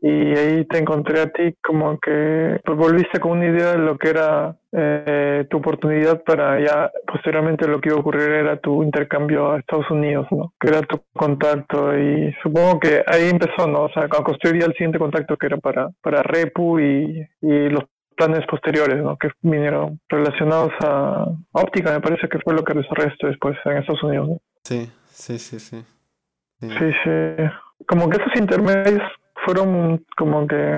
[0.01, 3.97] Y ahí te encontré a ti como que pues, volviste con una idea de lo
[3.97, 8.83] que era eh, tu oportunidad para ya posteriormente lo que iba a ocurrir era tu
[8.83, 10.53] intercambio a Estados Unidos, ¿no?
[10.59, 13.83] Que era tu contacto y supongo que ahí empezó, ¿no?
[13.83, 17.83] O sea, construir ya el siguiente contacto que era para, para Repu y, y los
[18.15, 19.17] planes posteriores, ¿no?
[19.17, 24.03] Que vinieron relacionados a óptica, me parece que fue lo que desarrollé después en Estados
[24.03, 24.37] Unidos, ¿no?
[24.63, 25.85] Sí, sí, sí, sí.
[26.59, 27.11] Sí, sí.
[27.87, 29.03] Como que esos intermedios
[29.47, 30.77] fueron como que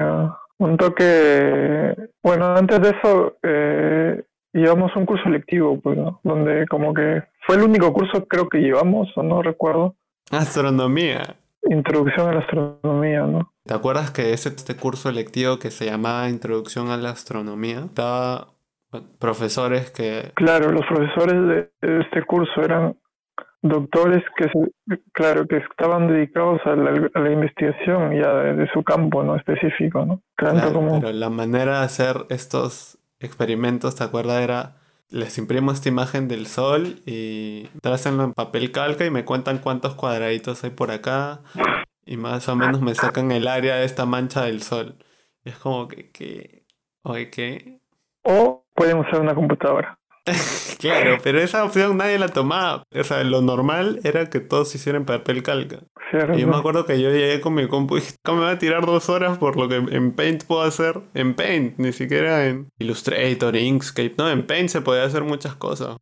[0.60, 1.96] un toque...
[2.22, 6.20] Bueno, antes de eso eh, llevamos un curso lectivo, pues, ¿no?
[6.24, 9.96] Donde como que fue el único curso creo que llevamos, o no recuerdo.
[10.30, 11.36] Astronomía.
[11.64, 13.52] Introducción a la astronomía, ¿no?
[13.66, 17.80] ¿Te acuerdas que ese, este curso electivo que se llamaba Introducción a la Astronomía?
[17.80, 18.50] Estaba
[19.18, 20.32] profesores que...
[20.36, 22.96] Claro, los profesores de este curso eran
[23.62, 24.48] doctores que,
[25.12, 29.36] claro, que estaban dedicados a la, investigación ya de, su campo, ¿no?
[29.36, 30.22] Específico, ¿no?
[30.36, 34.42] claro, Pero la manera de hacer estos experimentos, ¿te acuerdas?
[34.42, 34.76] Era,
[35.10, 39.96] les imprimo esta imagen del sol y trácenlo en papel calca y me cuentan cuántos
[39.96, 41.42] cuadraditos hay por acá
[42.06, 44.96] y más o menos me sacan el área de esta mancha del sol.
[45.44, 46.66] Y es como que, que
[47.04, 47.80] oye, ¿qué?
[48.24, 49.99] O pueden usar una computadora.
[50.80, 52.84] claro, pero esa opción nadie la tomaba.
[52.94, 55.78] O sea, lo normal era que todos hicieran papel calca.
[56.36, 58.52] y yo me acuerdo que yo llegué con mi compu y dije, ¿cómo me va
[58.52, 61.00] a tirar dos horas por lo que en Paint puedo hacer?
[61.14, 64.16] En Paint, ni siquiera en Illustrator, Inkscape.
[64.18, 65.98] No, en Paint se podía hacer muchas cosas.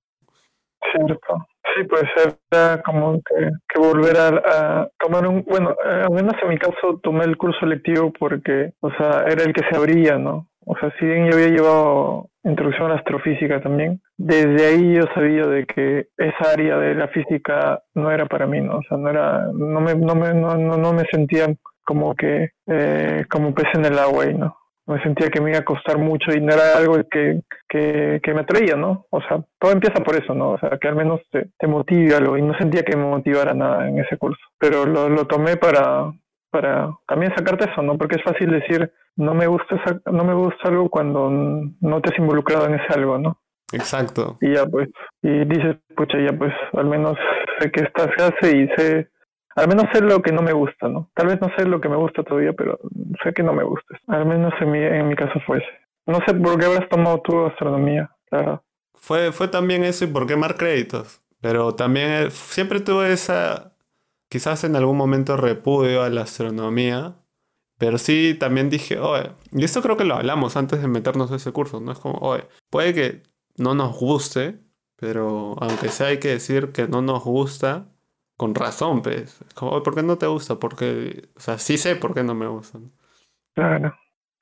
[0.91, 1.47] Cierto.
[1.75, 2.03] Sí, pues
[2.51, 5.43] era como que, volver a, tomar un...
[5.43, 9.53] Bueno, al menos en mi caso tomé el curso lectivo porque, o sea, era el
[9.53, 10.47] que se abría, ¿no?
[10.69, 15.03] O sea, si bien yo había llevado introducción a la astrofísica también, desde ahí yo
[15.15, 18.79] sabía de que esa área de la física no era para mí, ¿no?
[18.79, 21.47] O sea, no era, no me, no me, no, no me sentía
[21.85, 24.57] como que, eh, como pez en el agua, ¿no?
[24.87, 28.33] Me sentía que me iba a costar mucho y no era algo que, que, que
[28.33, 29.05] me atraía, ¿no?
[29.09, 30.51] O sea, todo empieza por eso, ¿no?
[30.51, 33.53] O sea, que al menos te, te motive algo y no sentía que me motivara
[33.53, 34.41] nada en ese curso.
[34.59, 36.11] Pero lo, lo tomé para,
[36.57, 37.99] para también sacarte eso, ¿no?
[37.99, 39.75] Porque es fácil decir, no me gusta
[40.11, 43.37] no me gusta algo cuando no te has involucrado en ese algo, ¿no?
[43.71, 44.37] Exacto.
[44.41, 44.89] Y ya pues,
[45.21, 47.15] y dices, pucha, ya pues, al menos
[47.59, 49.09] sé que esta se hace y sé,
[49.55, 51.11] al menos sé lo que no me gusta, ¿no?
[51.13, 52.79] Tal vez no sé lo que me gusta todavía, pero
[53.23, 53.99] sé que no me gusta.
[54.07, 55.67] Al menos en mi, en mi caso fue ese.
[56.07, 58.63] No sé por qué habrás tomado tu astronomía, claro.
[58.95, 61.21] Fue, fue también eso y por qué más créditos.
[61.39, 63.76] Pero también eh, siempre tuve esa,
[64.29, 67.15] quizás en algún momento repudio a la astronomía,
[67.77, 71.35] pero sí, también dije, oye, y esto creo que lo hablamos antes de meternos a
[71.35, 71.91] ese curso, ¿no?
[71.91, 73.23] Es como, oye, puede que
[73.57, 74.59] no nos guste,
[74.97, 77.87] pero aunque sea hay que decir que no nos gusta,
[78.37, 79.43] con razón, pues.
[79.55, 80.55] Como, ¿por qué no te gusta?
[80.55, 82.79] Porque, o sea, sí sé por qué no me gusta.
[83.55, 83.93] Claro,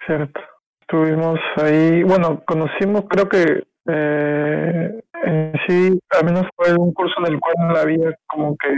[0.06, 0.40] cierto.
[0.82, 7.34] Estuvimos ahí, bueno, conocimos, creo que eh, en sí, al menos fue un curso en
[7.34, 8.70] el cual había como que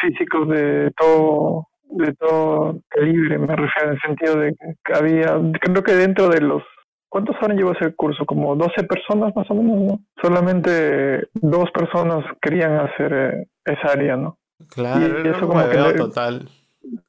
[0.00, 5.82] físicos de todo de todo calibre, me refiero en el sentido de que había, creo
[5.82, 6.62] que dentro de los,
[7.08, 8.26] ¿cuántos años llevó ese curso?
[8.26, 10.00] Como 12 personas más o menos, ¿no?
[10.20, 14.36] Solamente dos personas querían hacer eh, esa área, ¿no?
[14.68, 16.48] Claro, y eso como que total.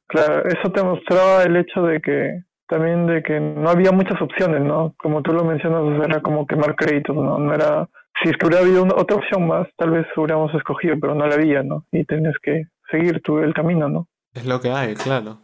[0.06, 4.60] Claro, eso te mostraba el hecho de que también de que no había muchas opciones,
[4.60, 4.94] ¿no?
[4.98, 7.38] Como tú lo mencionas, era como quemar créditos, ¿no?
[7.38, 7.88] No era,
[8.22, 11.34] si es que hubiera habido otra opción más, tal vez hubiéramos escogido, pero no la
[11.34, 11.84] había, ¿no?
[11.92, 14.08] Y tenías que seguir tú el camino, ¿no?
[14.34, 15.38] Es lo que hay, claro.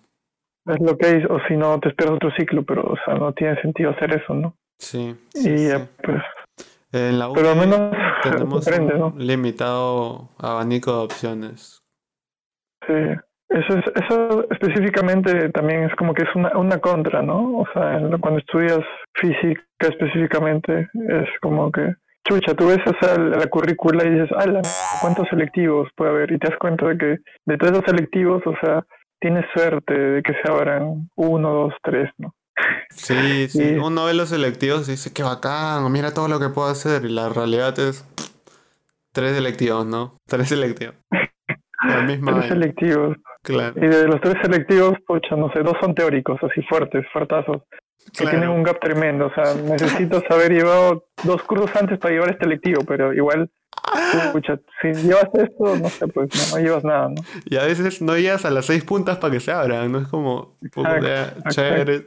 [0.66, 3.32] Es lo que hay, o si no, te esperas otro ciclo, pero, o sea, no
[3.32, 4.56] tiene sentido hacer eso, ¿no?
[4.78, 5.14] Sí.
[5.34, 5.68] y
[6.02, 6.22] pues.
[6.92, 7.90] En la pero al menos
[8.22, 11.82] tenemos un limitado abanico de opciones.
[12.87, 12.94] Sí.
[13.48, 17.58] Eso, es, eso específicamente también es como que es una, una contra, ¿no?
[17.58, 18.80] O sea, cuando estudias
[19.14, 21.94] física específicamente, es como que
[22.28, 24.62] chucha, tú ves esa, la currícula y dices, ala,
[25.00, 26.32] ¿cuántos selectivos puede haber?
[26.32, 28.84] Y te das cuenta de que de todos los selectivos, o sea,
[29.20, 32.34] tienes suerte de que se abran uno, dos, tres, ¿no?
[32.90, 36.68] Sí, sí, uno ve los selectivos y dice, qué bacán, mira todo lo que puedo
[36.68, 37.04] hacer.
[37.04, 38.04] Y la realidad es
[39.12, 40.16] tres selectivos, ¿no?
[40.27, 40.96] Tres selectivos.
[41.88, 43.16] La misma tres selectivos.
[43.42, 43.74] Claro.
[43.76, 47.62] Y de los tres selectivos, pucha, no sé, dos son teóricos, así fuertes, fuertazos
[48.12, 49.26] que tienen un gap tremendo.
[49.26, 53.50] O sea, necesito haber llevado dos cursos antes para llevar este lectivo, pero igual,
[54.82, 57.22] si llevas esto, no sé, pues no, llevas nada, ¿no?
[57.44, 59.98] Y a veces no llegas a las seis puntas para que se abran, ¿no?
[59.98, 60.58] Es como,
[61.50, 62.06] chévere,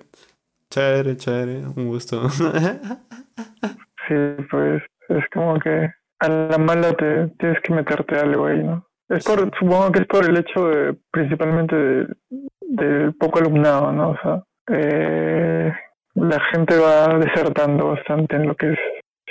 [0.69, 2.29] chévere, chévere, un gusto.
[2.29, 4.15] sí,
[4.49, 8.85] pues es como que a la mala te tienes que meterte algo ahí, ¿no?
[9.09, 12.17] Es por, supongo que es por el hecho de, principalmente del
[12.61, 14.09] de poco alumnado, ¿no?
[14.11, 15.71] O sea, eh,
[16.15, 18.79] la gente va desertando bastante en lo que es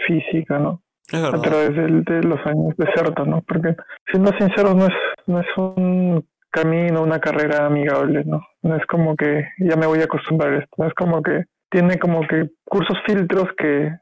[0.06, 0.82] física, ¿no?
[1.12, 3.42] a través de, los años deserta, ¿no?
[3.42, 3.76] Porque,
[4.10, 4.94] siendo sinceros, no es,
[5.26, 8.42] no es un camino, una carrera amigable, ¿no?
[8.62, 11.44] No es como que ya me voy a acostumbrar a esto, no es como que
[11.70, 13.92] tiene como que cursos filtros que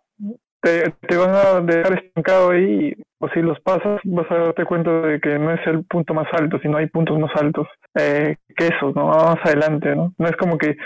[0.64, 4.90] te, te van a dejar estancado ahí o si los pasas vas a darte cuenta
[5.02, 8.68] de que no es el punto más alto, sino hay puntos más altos eh, que
[8.68, 9.08] eso, ¿no?
[9.08, 10.14] Más adelante, ¿no?
[10.16, 10.76] No es como que,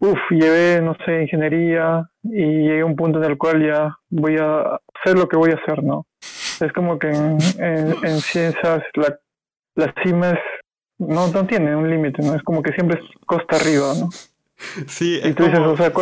[0.00, 4.36] uff, llevé, no sé, ingeniería y llegué a un punto en el cual ya voy
[4.38, 6.06] a hacer lo que voy a hacer, ¿no?
[6.60, 9.18] Es como que en, en, ciencias la,
[9.76, 10.40] la cima es,
[10.98, 12.34] no, no tiene un límite, ¿no?
[12.34, 14.08] Es como que siempre es costa arriba, ¿no?
[14.88, 15.92] Sí, y tú dices, o sea,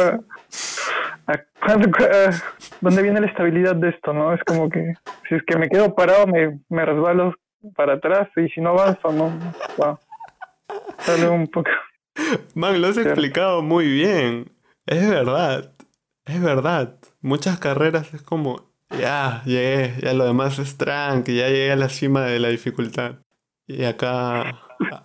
[2.80, 4.32] ¿dónde viene la estabilidad de esto, no?
[4.32, 4.94] Es como que
[5.28, 7.34] si es que me quedo parado, me, me resbalo
[7.74, 9.98] para atrás y si no avanzo, no.
[10.98, 11.70] Sale un poco.
[12.54, 14.52] Man, lo has explicado muy bien.
[14.86, 15.72] Es verdad.
[16.24, 16.96] Es verdad.
[17.20, 21.88] Muchas carreras es como, ya, llegué, ya lo demás es tranqui, ya llegué a la
[21.88, 23.16] cima de la dificultad.
[23.66, 24.60] Y acá,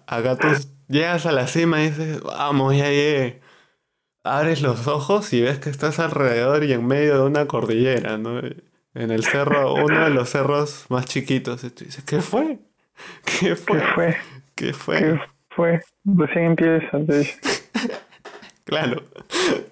[0.08, 0.48] acá tú
[0.88, 3.41] llegas a la cima y dices, vamos, ya llegué
[4.24, 8.40] abres los ojos y ves que estás alrededor y en medio de una cordillera, ¿no?
[8.94, 11.64] En el cerro, uno de los cerros más chiquitos.
[11.64, 12.60] Y tú dices, ¿qué fue?
[13.26, 13.80] ¿Qué fue?
[13.80, 14.18] ¿Qué fue?
[14.56, 14.98] ¿Qué fue?
[15.00, 15.20] ¿Qué
[15.50, 15.82] fue?
[16.04, 17.00] Recién empieza.
[18.64, 19.04] claro.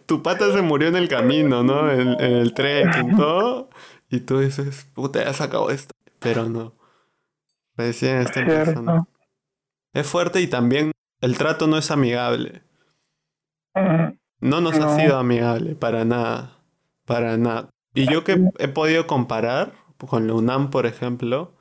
[0.06, 1.92] Tu pata se murió en el camino, ¿no?
[1.92, 3.70] En, el tren y todo.
[4.10, 5.94] Y tú dices, puta, ya sacado esto.
[6.20, 6.74] Pero no.
[7.76, 9.08] Recién está empezando.
[9.94, 10.92] Es fuerte y también
[11.22, 12.62] el trato no es amigable.
[14.40, 16.58] No nos ha sido amigable, para nada.
[17.06, 17.70] Para nada.
[17.94, 21.54] Y yo que he podido comparar con la UNAM, por ejemplo,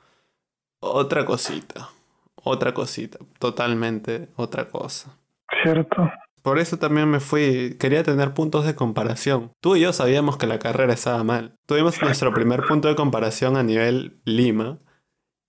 [0.79, 1.89] otra cosita.
[2.35, 3.19] Otra cosita.
[3.39, 5.17] Totalmente otra cosa.
[5.63, 6.09] Cierto.
[6.41, 7.75] Por eso también me fui.
[7.79, 9.51] Quería tener puntos de comparación.
[9.59, 11.55] Tú y yo sabíamos que la carrera estaba mal.
[11.65, 14.77] Tuvimos nuestro primer punto de comparación a nivel Lima.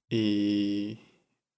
[0.09, 0.99] Y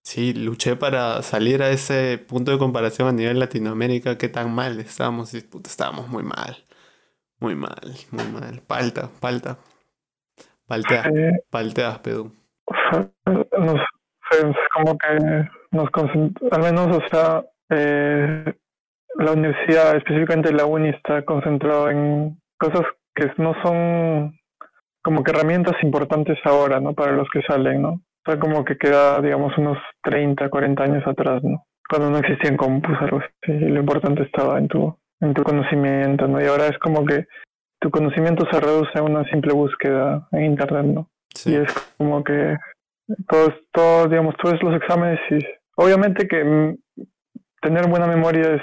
[0.03, 4.81] Sí, luché para salir a ese punto de comparación a nivel Latinoamérica, qué tan mal
[4.81, 6.57] estábamos, estábamos muy mal,
[7.39, 8.61] muy mal, muy mal.
[8.67, 9.59] Palta, palta.
[10.67, 12.33] Paltea, eh, palteas, Pedú.
[13.27, 13.81] Nos,
[14.73, 15.89] como que nos
[16.51, 18.55] al menos, o sea, eh,
[19.17, 24.39] la universidad, específicamente la uni, está concentrado en cosas que no son
[25.03, 26.95] como que herramientas importantes ahora, ¿no?
[26.95, 28.01] Para los que salen, ¿no?
[28.25, 31.67] O sea, como que queda, digamos, unos 30, 40 años atrás, ¿no?
[31.89, 33.53] Cuando no existían compus, algo así.
[33.53, 36.41] lo importante estaba en tu, en tu conocimiento, ¿no?
[36.41, 37.27] Y ahora es como que
[37.81, 41.11] tu conocimiento se reduce a una simple búsqueda en Internet, ¿no?
[41.45, 42.57] Y es como que
[43.29, 45.39] todos, todos, digamos, todos los exámenes y
[45.77, 46.77] obviamente que
[47.61, 48.63] tener buena memoria es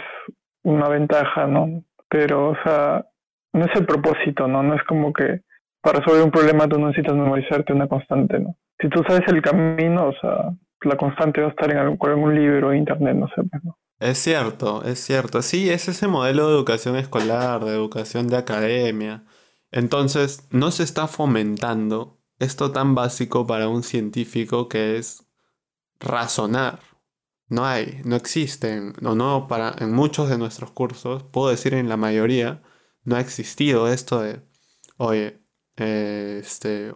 [0.64, 1.84] una ventaja, ¿no?
[2.10, 3.06] Pero, o sea,
[3.54, 4.64] no es el propósito, ¿no?
[4.64, 5.42] No es como que
[5.82, 8.56] para resolver un problema tú necesitas memorizarte una constante, ¿no?
[8.80, 12.74] Si tú sabes el camino, o sea, la constante va a estar en algún, libro,
[12.74, 13.44] internet, no sé.
[13.50, 13.78] Pues, ¿no?
[14.00, 15.42] Es cierto, es cierto.
[15.42, 19.24] Sí, es ese modelo de educación escolar, de educación de academia.
[19.72, 25.30] Entonces, no se está fomentando esto tan básico para un científico que es
[26.00, 26.80] razonar.
[27.50, 31.90] No hay, no existen, o no, para, en muchos de nuestros cursos, puedo decir en
[31.90, 32.62] la mayoría,
[33.04, 34.42] no ha existido esto de,
[34.98, 35.40] oye,
[35.80, 36.94] eh, este,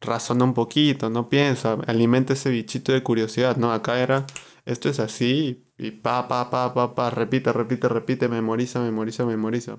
[0.00, 3.72] razona un poquito, no piensa, alimenta ese bichito de curiosidad, ¿no?
[3.72, 4.26] Acá era,
[4.64, 9.78] esto es así, y pa, pa, pa, pa, pa, repite, repite, repite, memoriza, memoriza, memoriza.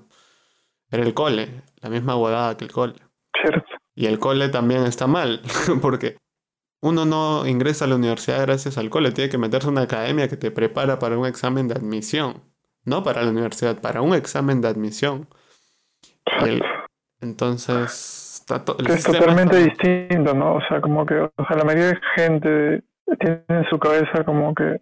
[0.90, 2.94] Era el cole, la misma guadada que el cole.
[3.94, 5.42] Y el cole también está mal,
[5.82, 6.16] porque
[6.80, 10.28] uno no ingresa a la universidad gracias al cole, tiene que meterse en una academia
[10.28, 12.42] que te prepara para un examen de admisión.
[12.84, 15.28] No para la universidad, para un examen de admisión.
[17.20, 18.21] entonces,
[18.88, 20.56] es totalmente distinto, ¿no?
[20.56, 22.82] O sea, como que, o sea, la mayoría de gente
[23.18, 24.80] tiene en su cabeza como que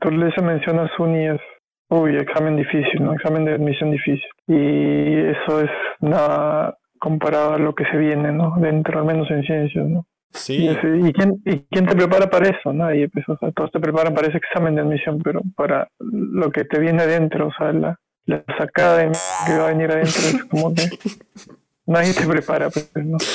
[0.00, 1.40] tú le mencionas uni es,
[1.88, 3.12] uy, examen difícil, ¿no?
[3.14, 4.28] Examen de admisión difícil.
[4.46, 8.54] Y eso es nada comparado a lo que se viene, ¿no?
[8.58, 10.06] Dentro, al menos en ciencias, ¿no?
[10.32, 10.68] Sí.
[10.68, 12.72] Y, quién, ¿Y quién te prepara para eso?
[12.72, 16.50] Nadie, pues, o sea, todos te preparan para ese examen de admisión, pero para lo
[16.50, 19.10] que te viene adentro, o sea, la, la sacada
[19.46, 20.82] que va a venir adentro es como que
[21.86, 23.18] Nadie te prepara, ¿no?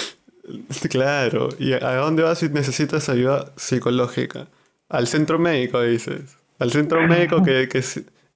[0.89, 4.47] Claro, ¿y a dónde vas si necesitas ayuda psicológica?
[4.89, 6.37] Al centro médico, dices.
[6.59, 7.81] Al centro médico que, que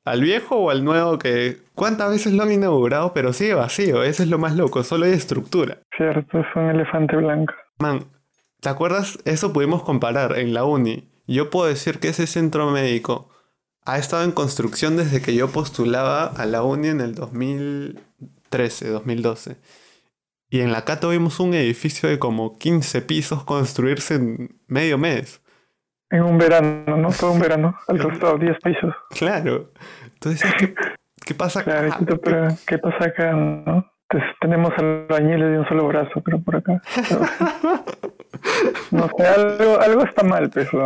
[0.06, 4.24] al viejo o al nuevo que cuántas veces lo han inaugurado, pero sigue vacío, eso
[4.24, 5.80] es lo más loco, solo hay estructura.
[5.98, 7.54] Cierto, es un elefante blanco.
[7.80, 8.06] Man,
[8.62, 9.20] ¿te acuerdas?
[9.26, 11.10] Eso pudimos comparar en la uni.
[11.28, 13.30] Yo puedo decir que ese centro médico
[13.84, 19.58] ha estado en construcción desde que yo postulaba a la uni en el 2013, 2012.
[20.56, 25.42] Y en la Cato vimos un edificio de como 15 pisos construirse en medio mes.
[26.10, 27.10] En un verano, ¿no?
[27.10, 28.96] Todo un verano, al costado, 10 pisos.
[29.10, 29.74] Claro.
[30.14, 30.74] Entonces, ¿qué,
[31.26, 31.98] ¿Qué pasa Claro, acá?
[31.98, 33.86] Tito, pero ¿qué pasa acá, no?
[34.10, 36.82] Entonces, tenemos albañiles de un solo brazo, pero por acá.
[38.92, 40.72] No sé, algo, algo está mal, pues.
[40.72, 40.86] ¿no?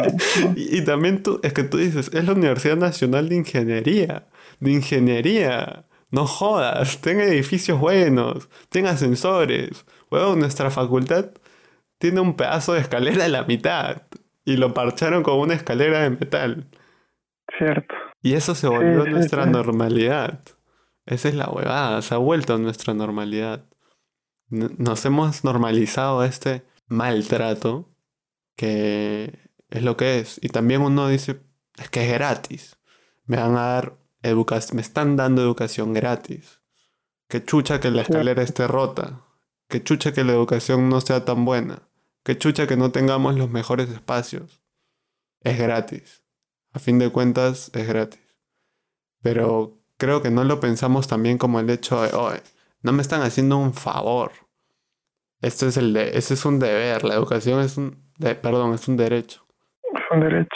[0.55, 4.23] Y, y también tú, es que tú dices, es la Universidad Nacional de Ingeniería.
[4.59, 5.85] De Ingeniería.
[6.11, 9.85] No jodas, ten edificios buenos, ten ascensores.
[10.09, 11.31] Bueno, nuestra facultad
[11.99, 14.03] tiene un pedazo de escalera a la mitad.
[14.43, 16.67] Y lo parcharon con una escalera de metal.
[17.57, 17.93] Cierto.
[18.23, 19.49] Y eso se volvió sí, nuestra sí.
[19.51, 20.41] normalidad.
[21.05, 23.65] Esa es la huevada, se ha vuelto nuestra normalidad.
[24.49, 27.89] Nos hemos normalizado este maltrato
[28.55, 29.39] que
[29.69, 30.39] es lo que es.
[30.41, 31.39] Y también uno dice,
[31.77, 32.77] es que es gratis.
[33.25, 36.59] Me van a dar me están dando educación gratis.
[37.27, 39.21] Que chucha que la escalera esté rota.
[39.67, 41.83] Que chucha que la educación no sea tan buena.
[42.23, 44.61] Que chucha que no tengamos los mejores espacios.
[45.41, 46.23] Es gratis.
[46.73, 48.19] A fin de cuentas, es gratis.
[49.21, 52.41] Pero creo que no lo pensamos también como el hecho de, oye,
[52.81, 54.31] no me están haciendo un favor.
[55.41, 57.03] Esto es el de, ese es un deber.
[57.05, 59.45] La educación es un, de- perdón, es un derecho.
[59.93, 60.49] Es un derecho.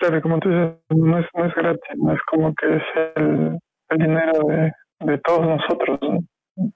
[0.00, 2.82] Claro, como tú dices, no es, no es gratis, no es como que es
[3.16, 3.58] el,
[3.90, 5.98] el dinero de, de todos nosotros.
[6.02, 6.18] ¿no?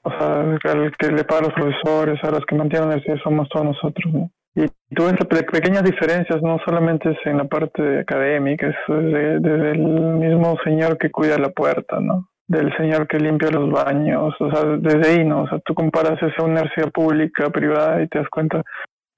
[0.03, 0.41] O sea,
[0.73, 3.66] el que le paga a los profesores, a los que mantienen la universidad somos todos
[3.66, 4.12] nosotros.
[4.12, 4.31] ¿no?
[4.55, 9.41] Y tú ves pe- pequeñas diferencias, no solamente es en la parte académica, es desde,
[9.41, 12.29] desde el mismo señor que cuida la puerta, ¿no?
[12.49, 15.43] Del señor que limpia los baños, o sea, desde ahí, ¿no?
[15.43, 18.62] O sea, tú comparas esa universidad pública, privada, y te das cuenta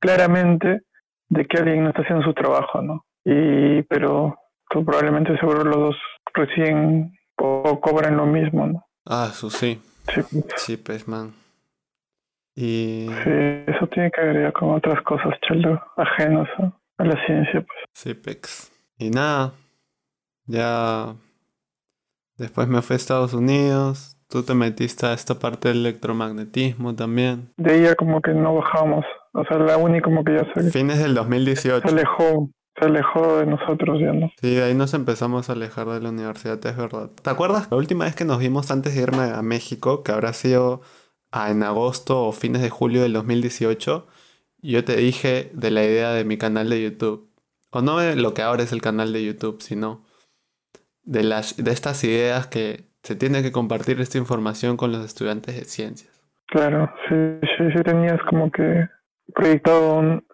[0.01, 0.81] claramente
[1.29, 3.05] de que alguien no está haciendo su trabajo, ¿no?
[3.33, 4.37] Y, pero
[4.69, 5.97] tú probablemente seguro los dos
[6.35, 8.85] recién o cobran lo mismo, ¿no?
[9.07, 9.81] Ah, eso sí.
[10.13, 11.33] Sí, pues, Sí, pues, man.
[12.57, 13.31] Y sí,
[13.69, 17.79] eso tiene que ver ya con otras cosas, chelo, ajenos a, a la ciencia, pues.
[17.93, 18.73] sí, pex.
[18.99, 19.53] Y nada,
[20.47, 21.15] ya
[22.37, 24.17] después me fui a Estados Unidos.
[24.29, 27.53] Tú te metiste a esta parte del electromagnetismo también.
[27.57, 30.99] De ya como que no bajamos, o sea, la uni como que ya se, Fines
[30.99, 31.89] del 2018.
[31.89, 32.51] se alejó,
[32.81, 34.31] se alejó de nosotros ya, ¿no?
[34.41, 37.11] Sí, de ahí nos empezamos a alejar de la universidad, es verdad.
[37.23, 40.33] ¿Te acuerdas la última vez que nos vimos antes de irme a México, que habrá
[40.33, 40.81] sido
[41.31, 44.07] ah, en agosto o fines de julio del 2018?
[44.63, 47.31] Yo te dije de la idea de mi canal de YouTube.
[47.71, 50.03] O no de lo que ahora es el canal de YouTube, sino
[51.03, 55.57] de, las, de estas ideas que se tiene que compartir esta información con los estudiantes
[55.57, 56.11] de ciencias.
[56.47, 57.15] Claro, sí,
[57.57, 58.89] sí, sí tenías como que
[59.33, 60.25] proyectado un,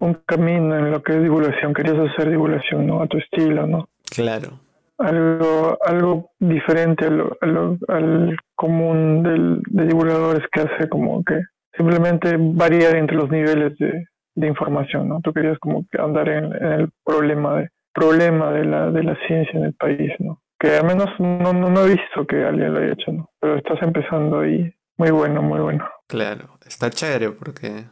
[0.00, 3.02] un camino en lo que es divulgación, querías hacer divulgación, ¿no?
[3.02, 3.88] A tu estilo, ¿no?
[4.14, 4.60] Claro,
[4.98, 11.22] algo algo diferente a lo- a lo- al común del, de divulgadores que hace como
[11.24, 11.40] que
[11.76, 15.20] simplemente variar entre los niveles de, de información, ¿no?
[15.20, 19.16] Tú querías como que andar en, en el problema de problema de la de la
[19.26, 20.40] ciencia en el país, ¿no?
[20.58, 23.30] Que al menos no, no, no he visto que alguien lo haya hecho, ¿no?
[23.40, 24.72] Pero estás empezando ahí.
[24.96, 25.84] Muy bueno, muy bueno.
[26.06, 26.50] claro.
[26.64, 27.84] Está chévere porque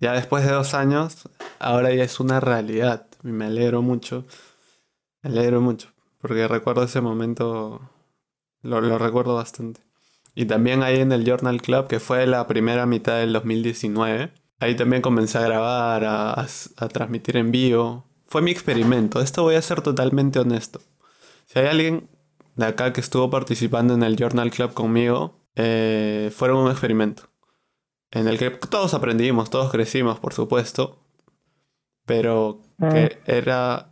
[0.00, 1.28] ya después de dos años,
[1.58, 3.06] ahora ya es una realidad.
[3.24, 4.24] Y me alegro mucho.
[5.22, 5.88] Me alegro mucho.
[6.20, 7.80] Porque recuerdo ese momento,
[8.62, 9.80] lo, recuerdo bastante.
[10.34, 14.76] Y también ahí en el Journal Club, que fue la primera mitad del 2019, ahí
[14.76, 16.46] también comencé a grabar, a,
[16.88, 18.04] transmitir en vivo.
[18.26, 19.20] Fue mi experimento.
[19.20, 20.80] Esto voy a ser totalmente honesto.
[21.46, 22.08] Si hay alguien
[22.54, 27.24] de acá que estuvo participando en el Journal Club conmigo, eh, fue un experimento.
[28.10, 30.98] En el que todos aprendimos, todos crecimos, por supuesto.
[32.06, 33.88] Pero que era.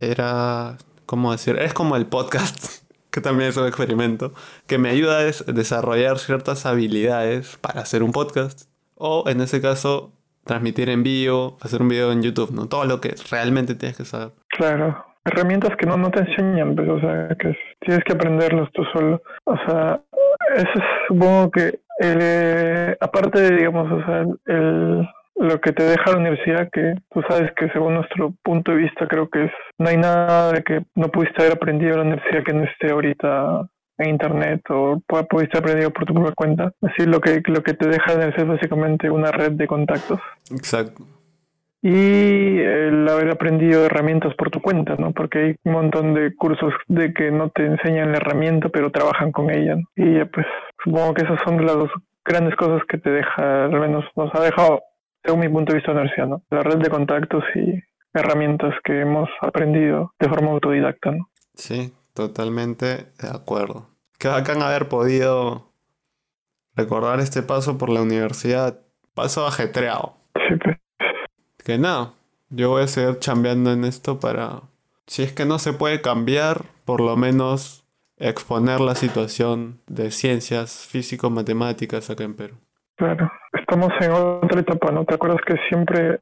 [0.00, 0.76] Era.
[1.06, 1.56] ¿Cómo decir?
[1.58, 4.32] Es como el podcast, que también es un experimento,
[4.66, 8.68] que me ayuda a des- desarrollar ciertas habilidades para hacer un podcast.
[8.96, 10.12] O en ese caso,
[10.44, 12.66] transmitir en vivo, hacer un video en YouTube, ¿no?
[12.66, 14.30] Todo lo que realmente tienes que saber.
[14.48, 18.68] Claro, herramientas que no, no te enseñan, pues, o sea, que es- tienes que aprenderlos
[18.72, 19.22] tú solo.
[19.44, 20.00] O sea,
[20.56, 26.12] eso es, supongo que, eh, aparte de, digamos, o sea, el, lo que te deja
[26.12, 29.88] la universidad, que tú sabes que según nuestro punto de vista creo que es, no
[29.88, 33.66] hay nada de que no pudiste haber aprendido en la universidad que no esté ahorita
[33.98, 36.72] en internet o pu- pudiste haber aprendido por tu propia cuenta.
[36.82, 40.20] Así lo que, lo que te deja la universidad es básicamente una red de contactos
[40.50, 41.02] Exacto.
[41.82, 45.12] y el haber aprendido herramientas por tu cuenta, ¿no?
[45.12, 49.32] Porque hay un montón de cursos de que no te enseñan la herramienta, pero trabajan
[49.32, 49.76] con ella.
[49.76, 49.82] ¿no?
[49.96, 50.46] Y ya, pues
[50.86, 51.90] supongo que esas son las dos
[52.24, 54.82] grandes cosas que te deja, al menos nos ha dejado,
[55.24, 56.42] según mi punto de vista, universidad, ¿no?
[56.50, 57.82] La red de contactos y
[58.14, 61.28] herramientas que hemos aprendido de forma autodidacta, ¿no?
[61.54, 62.86] Sí, totalmente
[63.20, 63.88] de acuerdo.
[64.18, 65.72] Qué bacán haber podido
[66.74, 68.80] recordar este paso por la universidad.
[69.14, 70.14] Paso ajetreado.
[70.34, 70.76] Sí, pues,
[71.64, 72.12] Que nada,
[72.48, 74.62] yo voy a seguir chambeando en esto para...
[75.06, 77.85] Si es que no se puede cambiar, por lo menos
[78.18, 82.56] exponer la situación de ciencias físico-matemáticas acá en Perú.
[82.96, 85.04] Claro, estamos en otra etapa, ¿no?
[85.04, 86.20] ¿Te acuerdas que siempre,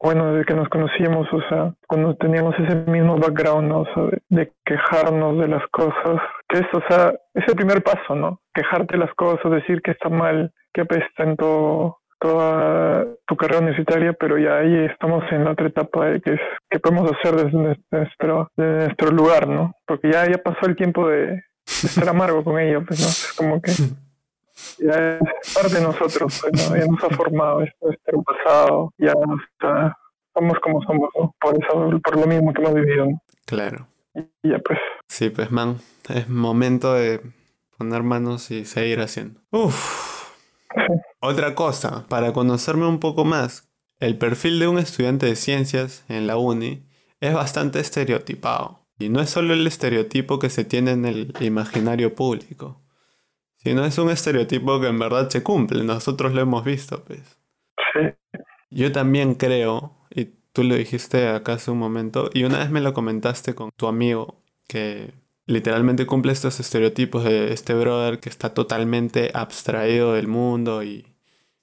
[0.00, 3.80] bueno, desde que nos conocíamos, o sea, cuando teníamos ese mismo background, ¿no?
[3.80, 8.14] O sea, de, quejarnos de las cosas, que es, o sea, es el primer paso,
[8.16, 8.40] ¿no?
[8.52, 13.60] Quejarte de las cosas, decir que está mal, que apesta en todo, toda tu carrera
[13.60, 17.36] universitaria, pero ya ahí estamos en la otra etapa de que es qué podemos hacer
[17.36, 17.56] desde
[17.90, 19.74] nuestro, desde nuestro lugar, ¿no?
[19.86, 23.06] Porque ya, ya pasó el tiempo de, estar amargo con ello, pues, ¿no?
[23.06, 23.72] Es como que
[24.78, 29.12] ya es parte de nosotros, pues, ya nos ha formado esto, este pasado, ya
[29.52, 29.96] está,
[30.34, 31.10] somos como somos,
[31.40, 33.08] por eso, por lo mismo que hemos vivido.
[33.44, 33.86] Claro.
[34.14, 34.78] Y ya pues.
[35.08, 35.76] Sí, pues man,
[36.08, 37.20] es momento de
[37.76, 39.40] poner manos y seguir haciendo.
[39.50, 40.15] Uf.
[41.20, 46.26] Otra cosa, para conocerme un poco más, el perfil de un estudiante de ciencias en
[46.26, 46.86] la uni
[47.20, 48.86] es bastante estereotipado.
[48.98, 52.82] Y no es solo el estereotipo que se tiene en el imaginario público
[53.74, 57.38] no es un estereotipo que en verdad se cumple, nosotros lo hemos visto, pues.
[57.92, 58.40] Sí.
[58.70, 62.80] Yo también creo, y tú lo dijiste acá hace un momento, y una vez me
[62.80, 65.12] lo comentaste con tu amigo, que
[65.46, 71.06] literalmente cumple estos estereotipos de este brother que está totalmente abstraído del mundo y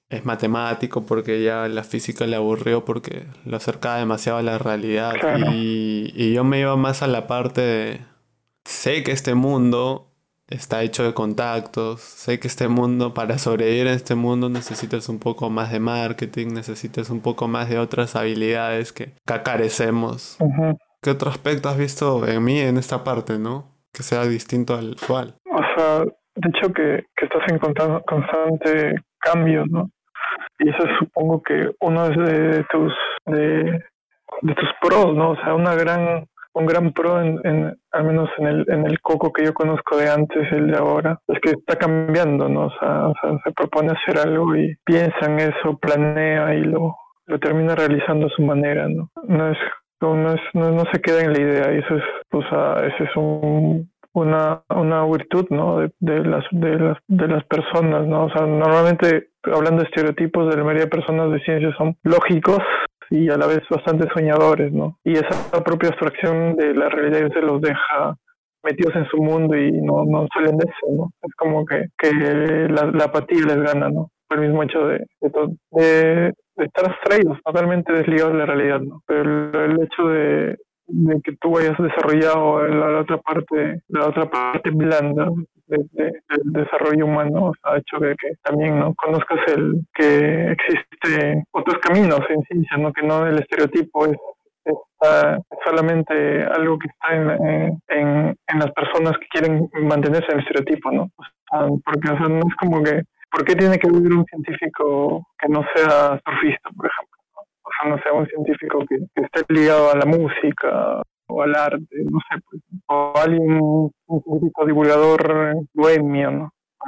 [0.08, 5.14] es matemático porque ya la física le aburrió porque lo acercaba demasiado a la realidad.
[5.52, 8.00] Y, y yo me iba más a la parte de,
[8.64, 10.10] sé que este mundo
[10.48, 12.00] está hecho de contactos.
[12.00, 16.48] Sé que este mundo, para sobrevivir en este mundo, necesitas un poco más de marketing,
[16.48, 20.36] necesitas un poco más de otras habilidades que, carecemos.
[21.00, 23.73] ¿Qué otro aspecto has visto en mí en esta parte, no?
[23.94, 25.34] Que sea distinto al actual.
[25.50, 29.90] O sea, de hecho que, que estás en constante cambio, ¿no?
[30.58, 32.92] Y eso supongo que uno de tus,
[33.26, 33.82] de,
[34.42, 35.30] de tus pros, ¿no?
[35.30, 39.32] O sea, una gran un gran pro, en, al menos en el, en el coco
[39.32, 42.66] que yo conozco de antes, el de ahora, es que está cambiando, ¿no?
[42.66, 43.12] O sea,
[43.44, 48.30] se propone hacer algo y piensa en eso, planea y lo, lo termina realizando a
[48.30, 49.10] su manera, ¿no?
[49.24, 49.58] No es
[50.12, 52.02] no, se queda en la idea y eso es,
[52.32, 55.78] o sea, ese es un, una, una virtud, ¿no?
[55.78, 58.24] De, de, las, de, las, de las personas, ¿no?
[58.26, 62.58] O sea, normalmente, hablando de estereotipos, de la mayoría de personas de ciencia son lógicos,
[63.10, 64.98] y a la vez bastante soñadores, ¿no?
[65.04, 68.16] Y esa propia abstracción de la realidad se los deja
[68.62, 71.10] metidos en su mundo y no, no salen de eso, ¿no?
[71.22, 74.10] Es como que, que la, apatía les gana, ¿no?
[74.30, 79.02] El mismo hecho de, de, estar abstraídos, totalmente desligados de la realidad, ¿no?
[79.06, 80.56] Pero el, hecho de,
[81.22, 85.28] que tú hayas desarrollado la, otra parte, la otra parte blanda
[85.66, 85.88] del
[86.52, 92.76] desarrollo humano ha hecho que, también no conozcas el que existe otros caminos en ciencia,
[92.76, 92.92] ¿no?
[92.92, 94.16] que no el estereotipo es,
[95.64, 100.90] solamente algo que está en, en, en, las personas que quieren mantenerse en el estereotipo,
[100.92, 101.10] ¿no?
[101.84, 103.02] porque o sea, no es como que,
[103.34, 107.18] ¿por qué tiene que vivir un científico que no sea surfista, por ejemplo?
[107.64, 111.54] O sea, no sea un científico que, que esté ligado a la música o al
[111.56, 116.44] arte, no sé, pues, o alguien, un científico divulgador bohemio, ¿no?
[116.44, 116.86] O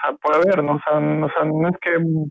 [0.00, 0.74] sea, puede haber, ¿no?
[0.74, 1.90] O sea, no, es que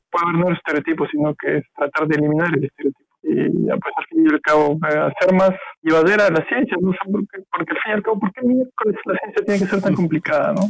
[0.10, 3.12] pueda haber nuevos estereotipos, sino que es tratar de eliminar el estereotipo.
[3.24, 6.92] Y pues al fin y al cabo, eh, hacer más llevadera la ciencia, ¿no?
[6.92, 9.66] O porque, porque al fin y al cabo, ¿por qué miércoles la ciencia tiene que
[9.68, 10.62] ser tan complicada, no?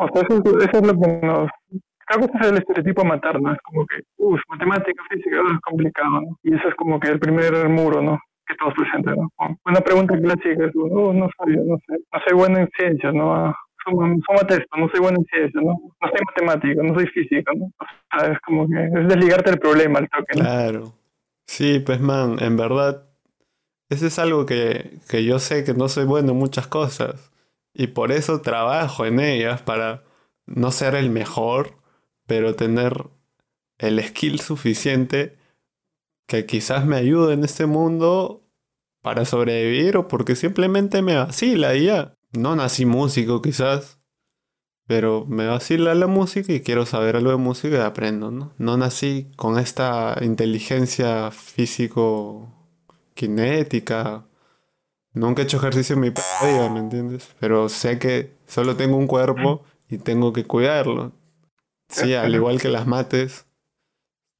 [0.00, 1.50] O sea, eso, eso es lo que nos,
[2.06, 3.52] creo que es el estereotipo a.
[3.52, 6.38] Es como que, uff, matemática, física, es complicado, ¿no?
[6.42, 8.18] Y eso es como que el primer muro, ¿no?
[8.50, 9.30] que todos presenten, ¿no?
[9.64, 13.54] Una pregunta clásica es, oh, no soy, no sé, no soy bueno en ciencias, ¿no?
[13.84, 15.72] Súmate esto, no soy bueno en ciencias, ¿no?
[15.72, 17.66] No soy matemático, no soy físico, ¿no?
[17.66, 20.40] O sea, es como que es desligarte del problema al toque, ¿no?
[20.40, 20.92] Claro.
[21.46, 23.04] Sí, pues man, en verdad,
[23.88, 27.32] eso es algo que, que yo sé que no soy bueno en muchas cosas.
[27.72, 30.04] Y por eso trabajo en ellas para
[30.46, 31.76] no ser el mejor,
[32.26, 33.08] pero tener
[33.78, 35.38] el skill suficiente
[36.26, 38.44] que quizás me ayude en este mundo
[39.02, 42.16] para sobrevivir o porque simplemente me vacila y ya.
[42.32, 44.00] No nací músico quizás,
[44.86, 48.52] pero me vacila la música y quiero saber algo de música y aprendo, ¿no?
[48.58, 52.52] No nací con esta inteligencia físico
[53.14, 54.26] kinética.
[55.12, 57.34] Nunca he hecho ejercicio en mi vida, ¿me entiendes?
[57.40, 61.12] Pero sé que solo tengo un cuerpo y tengo que cuidarlo.
[61.88, 63.46] Sí, al igual que las mates,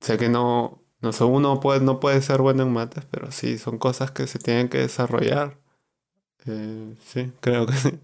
[0.01, 3.57] sé que no no sé, uno puede, no puede ser bueno en mates, pero sí,
[3.57, 5.53] son cosas que se tienen que desarrollar.
[6.47, 7.99] Eh, sí, creo que sí.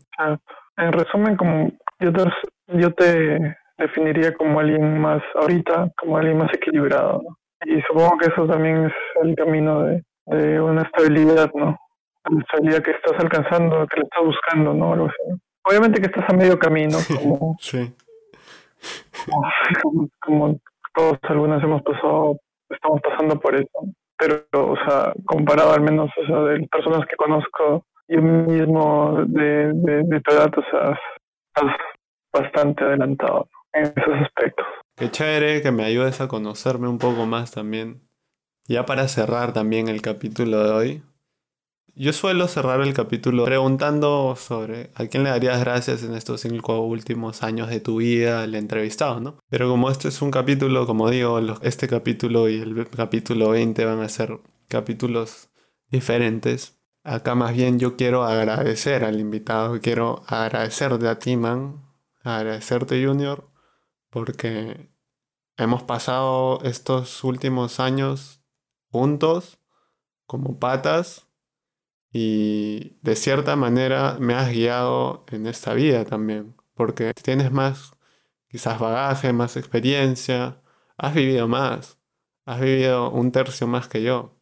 [0.79, 2.25] En resumen, como yo te,
[2.69, 7.23] yo te definiría como alguien más ahorita, como alguien más equilibrado,
[7.67, 8.93] Y supongo que eso también es
[9.23, 11.79] el camino de, de una estabilidad, ¿no?
[12.27, 14.93] A la estabilidad que estás alcanzando, que le estás buscando, ¿no?
[14.93, 15.41] Algo así.
[15.65, 17.93] Obviamente que estás a medio camino, como, Sí.
[19.83, 20.61] como, como
[20.95, 22.39] todos algunas hemos pasado,
[22.71, 23.69] estamos pasando por eso.
[24.19, 29.25] Pero, o sea, comparado al menos, o sea, de las personas que conozco, yo mismo
[29.27, 30.99] de, de, de tu edad, o sea,
[31.55, 31.77] estás
[32.33, 34.67] bastante adelantado en esos aspectos.
[34.97, 38.01] Qué chévere que me ayudes a conocerme un poco más también.
[38.69, 41.03] Ya para cerrar también el capítulo de hoy.
[41.99, 46.81] Yo suelo cerrar el capítulo preguntando sobre a quién le darías gracias en estos cinco
[46.81, 49.39] últimos años de tu vida al entrevistado, ¿no?
[49.49, 54.01] Pero como este es un capítulo, como digo, este capítulo y el capítulo 20 van
[54.01, 54.39] a ser
[54.69, 55.49] capítulos
[55.91, 56.79] diferentes.
[57.03, 61.83] Acá más bien yo quiero agradecer al invitado, quiero agradecerte a ti, man,
[62.23, 63.51] agradecerte, Junior,
[64.11, 64.91] porque
[65.57, 68.43] hemos pasado estos últimos años
[68.91, 69.59] juntos
[70.27, 71.26] como patas
[72.19, 77.93] y de cierta manera me has guiado en esta vida también, porque tienes más
[78.49, 80.63] quizás bagaje, más experiencia,
[80.97, 81.99] has vivido más,
[82.47, 84.35] has vivido un tercio más que yo.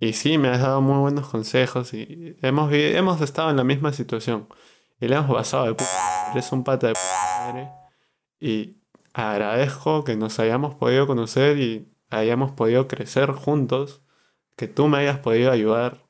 [0.00, 3.92] Y sí, me has dado muy buenos consejos y hemos, hemos estado en la misma
[3.92, 4.48] situación
[4.98, 7.68] y le hemos pasado de madre, eres un pata de puta madre
[8.40, 8.78] y
[9.12, 14.00] agradezco que nos hayamos podido conocer y hayamos podido crecer juntos,
[14.56, 16.01] que tú me hayas podido ayudar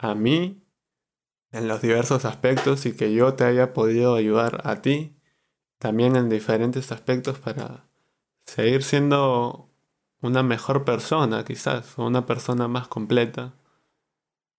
[0.00, 0.62] a mí
[1.52, 5.16] en los diversos aspectos y que yo te haya podido ayudar a ti
[5.78, 7.84] también en diferentes aspectos para
[8.42, 9.68] seguir siendo
[10.22, 13.52] una mejor persona, quizás, o una persona más completa.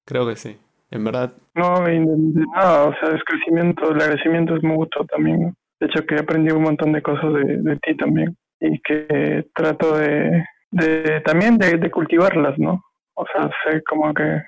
[0.05, 0.57] Creo que sí.
[0.89, 4.61] En verdad, No, de, nada, o sea, es crecimiento, el agradecimiento es
[5.09, 5.55] también.
[5.79, 9.47] De hecho, que he aprendido un montón de cosas de, de ti también y que
[9.55, 12.83] trato de, de también de, de cultivarlas, ¿no?
[13.15, 14.41] O sea, sé como que,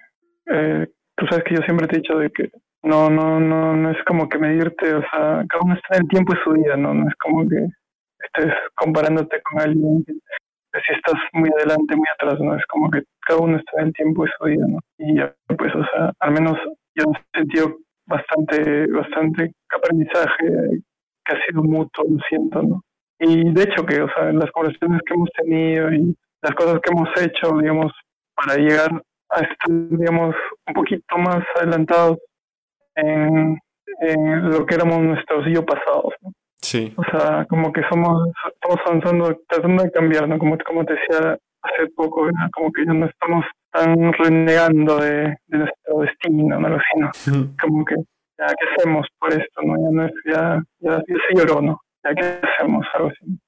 [0.47, 2.49] eh, tú sabes que yo siempre te he dicho de que
[2.83, 6.09] no, no, no, no es como que medirte, o sea, cada uno está en el
[6.09, 6.93] tiempo de su vida, ¿no?
[6.93, 7.67] No es como que
[8.19, 10.13] estés comparándote con alguien que
[10.85, 12.55] si estás muy adelante, muy atrás, ¿no?
[12.55, 14.79] Es como que cada uno está en el tiempo de su vida, ¿no?
[14.97, 16.57] Y ya, pues, o sea, al menos
[16.95, 20.81] yo he sentido bastante, bastante aprendizaje
[21.25, 22.81] que ha sido mutuo, lo siento, ¿no?
[23.19, 26.91] Y de hecho que, o sea, las conversaciones que hemos tenido y las cosas que
[26.91, 27.93] hemos hecho, digamos,
[28.35, 28.89] para llegar
[29.67, 30.35] digamos,
[30.67, 32.17] un poquito más adelantados
[32.95, 33.59] en,
[34.01, 36.31] en lo que éramos nuestros yo pasados, ¿no?
[36.61, 40.39] sí, O sea, como que somos, estamos avanzando, tratando de cambiar, ¿no?
[40.39, 42.49] Como, como te decía hace poco, ¿no?
[42.51, 46.77] como que ya no estamos tan renegando de, de nuestro destino, ¿no?
[46.93, 47.11] Sino
[47.61, 47.95] como que,
[48.37, 49.75] ya, ¿qué hacemos por esto, no?
[49.77, 51.79] Ya no es, ya, ya, ya se lloró, ¿no?
[52.03, 52.85] Ya, ¿qué hacemos?
[52.93, 53.39] Algo así.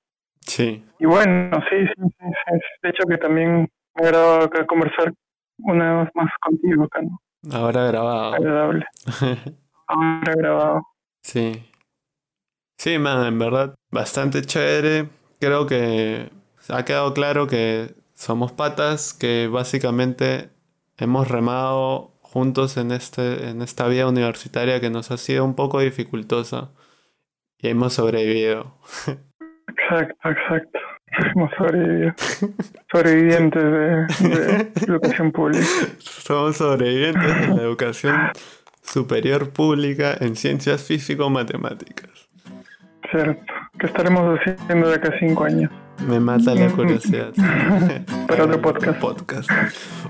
[0.41, 2.59] sí, Y bueno, sí, sí, sí, sí.
[2.81, 5.13] De hecho que también me acá conversar
[5.59, 7.19] una vez más contigo acá, ¿no?
[7.51, 8.33] ahora grabado.
[8.33, 8.85] Agradable.
[9.87, 10.87] Ahora grabado.
[11.21, 11.63] Sí.
[12.77, 15.09] Sí, man, en verdad, bastante chévere.
[15.39, 16.31] Creo que
[16.69, 20.49] ha quedado claro que somos patas, que básicamente
[20.97, 25.79] hemos remado juntos en, este, en esta vida universitaria que nos ha sido un poco
[25.79, 26.71] dificultosa
[27.57, 28.75] y hemos sobrevivido.
[29.67, 30.79] Exacto, exacto.
[31.17, 32.13] Hemos sobrevivido.
[32.91, 35.65] Sobrevivientes de, de educación pública.
[35.99, 38.31] Somos sobrevivientes de la educación
[38.81, 42.29] superior pública en ciencias físico-matemáticas.
[43.15, 43.53] Cierto.
[43.79, 45.71] ¿Qué estaremos haciendo de acá cinco años?
[46.05, 47.31] Me mata la curiosidad.
[48.27, 48.99] Para otro podcast.
[48.99, 49.49] podcast.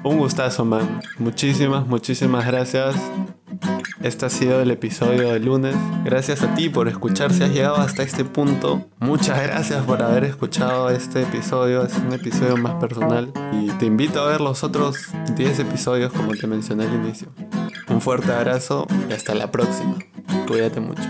[0.03, 0.99] Un gustazo, man.
[1.19, 2.95] Muchísimas, muchísimas gracias.
[4.01, 5.75] Este ha sido el episodio del lunes.
[6.03, 8.87] Gracias a ti por escuchar si has llegado hasta este punto.
[8.99, 11.83] Muchas gracias por haber escuchado este episodio.
[11.83, 13.31] Es un episodio más personal.
[13.51, 17.27] Y te invito a ver los otros 10 episodios como te mencioné al inicio.
[17.87, 19.95] Un fuerte abrazo y hasta la próxima.
[20.47, 21.03] Cuídate mucho.